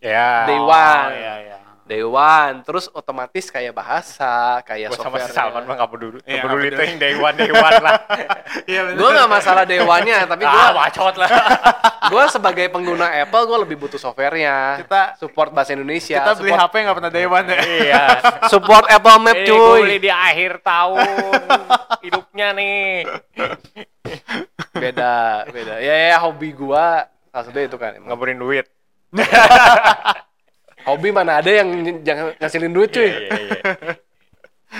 [0.00, 1.12] ya Day Oh, one.
[1.12, 1.34] Iya, iya.
[1.36, 1.53] day
[1.84, 6.18] one terus otomatis kayak bahasa kayak Gua sama si Salman mah nggak peduli.
[6.24, 7.98] Iya, nggak peduli nggak itu yang day one day one lah.
[8.64, 11.30] Iya, gue nggak masalah day one-nya tapi gue ah bacot lah.
[12.12, 14.80] gue sebagai pengguna Apple gue lebih butuh softwarenya.
[14.80, 17.58] Kita- support bahasa Indonesia Kita beli support, HP nggak pernah day one ya.
[17.60, 18.04] iya.
[18.48, 21.06] Support Apple Map Ini gua beli cuy di akhir tahun.
[22.00, 22.88] Hidupnya nih.
[24.72, 25.74] Beda beda.
[25.84, 28.08] Ya, ya hobi gua salah satunya itu kan emang.
[28.14, 28.66] ngaburin duit
[30.84, 31.68] hobi mana ada yang
[32.00, 33.60] jangan ngasilin duit cuy Iya, iya, iya.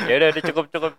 [0.04, 0.92] ya udah udah cukup cukup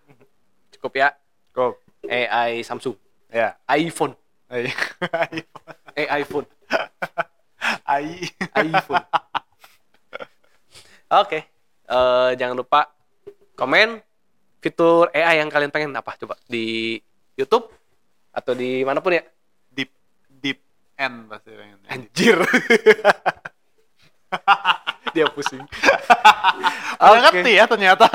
[0.72, 1.10] cukup ya
[1.52, 1.78] Go.
[2.04, 2.96] AI Samsung
[3.28, 3.58] Ya.
[3.68, 4.14] iPhone
[4.52, 4.70] Ai.
[5.96, 6.46] AI iPhone
[7.84, 8.30] Ai.
[8.56, 9.06] iPhone
[11.12, 11.40] oke
[11.86, 12.90] Eh, jangan lupa
[13.54, 14.02] komen
[14.58, 16.98] fitur AI yang kalian pengen apa coba di
[17.36, 17.70] YouTube
[18.32, 19.22] atau di mana pun ya
[19.70, 19.94] Deep
[20.28, 21.78] deep end pasti pengen.
[21.86, 22.42] anjir
[25.16, 25.64] dia pusing
[27.06, 27.20] Oke.
[27.22, 28.08] ngerti ya ternyata.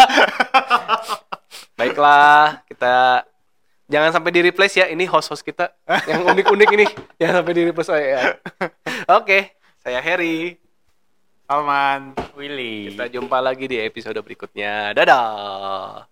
[1.78, 3.24] Baiklah, kita
[3.88, 4.86] jangan sampai di replace ya.
[4.88, 5.72] Ini host-host kita
[6.08, 6.86] yang unik-unik ini.
[7.20, 8.24] Jangan sampai di replace oleh AI.
[9.16, 9.38] Oke,
[9.80, 10.56] saya Harry.
[11.50, 12.14] Salman.
[12.38, 14.94] Willy Kita jumpa lagi di episode berikutnya.
[14.94, 16.06] Dadah.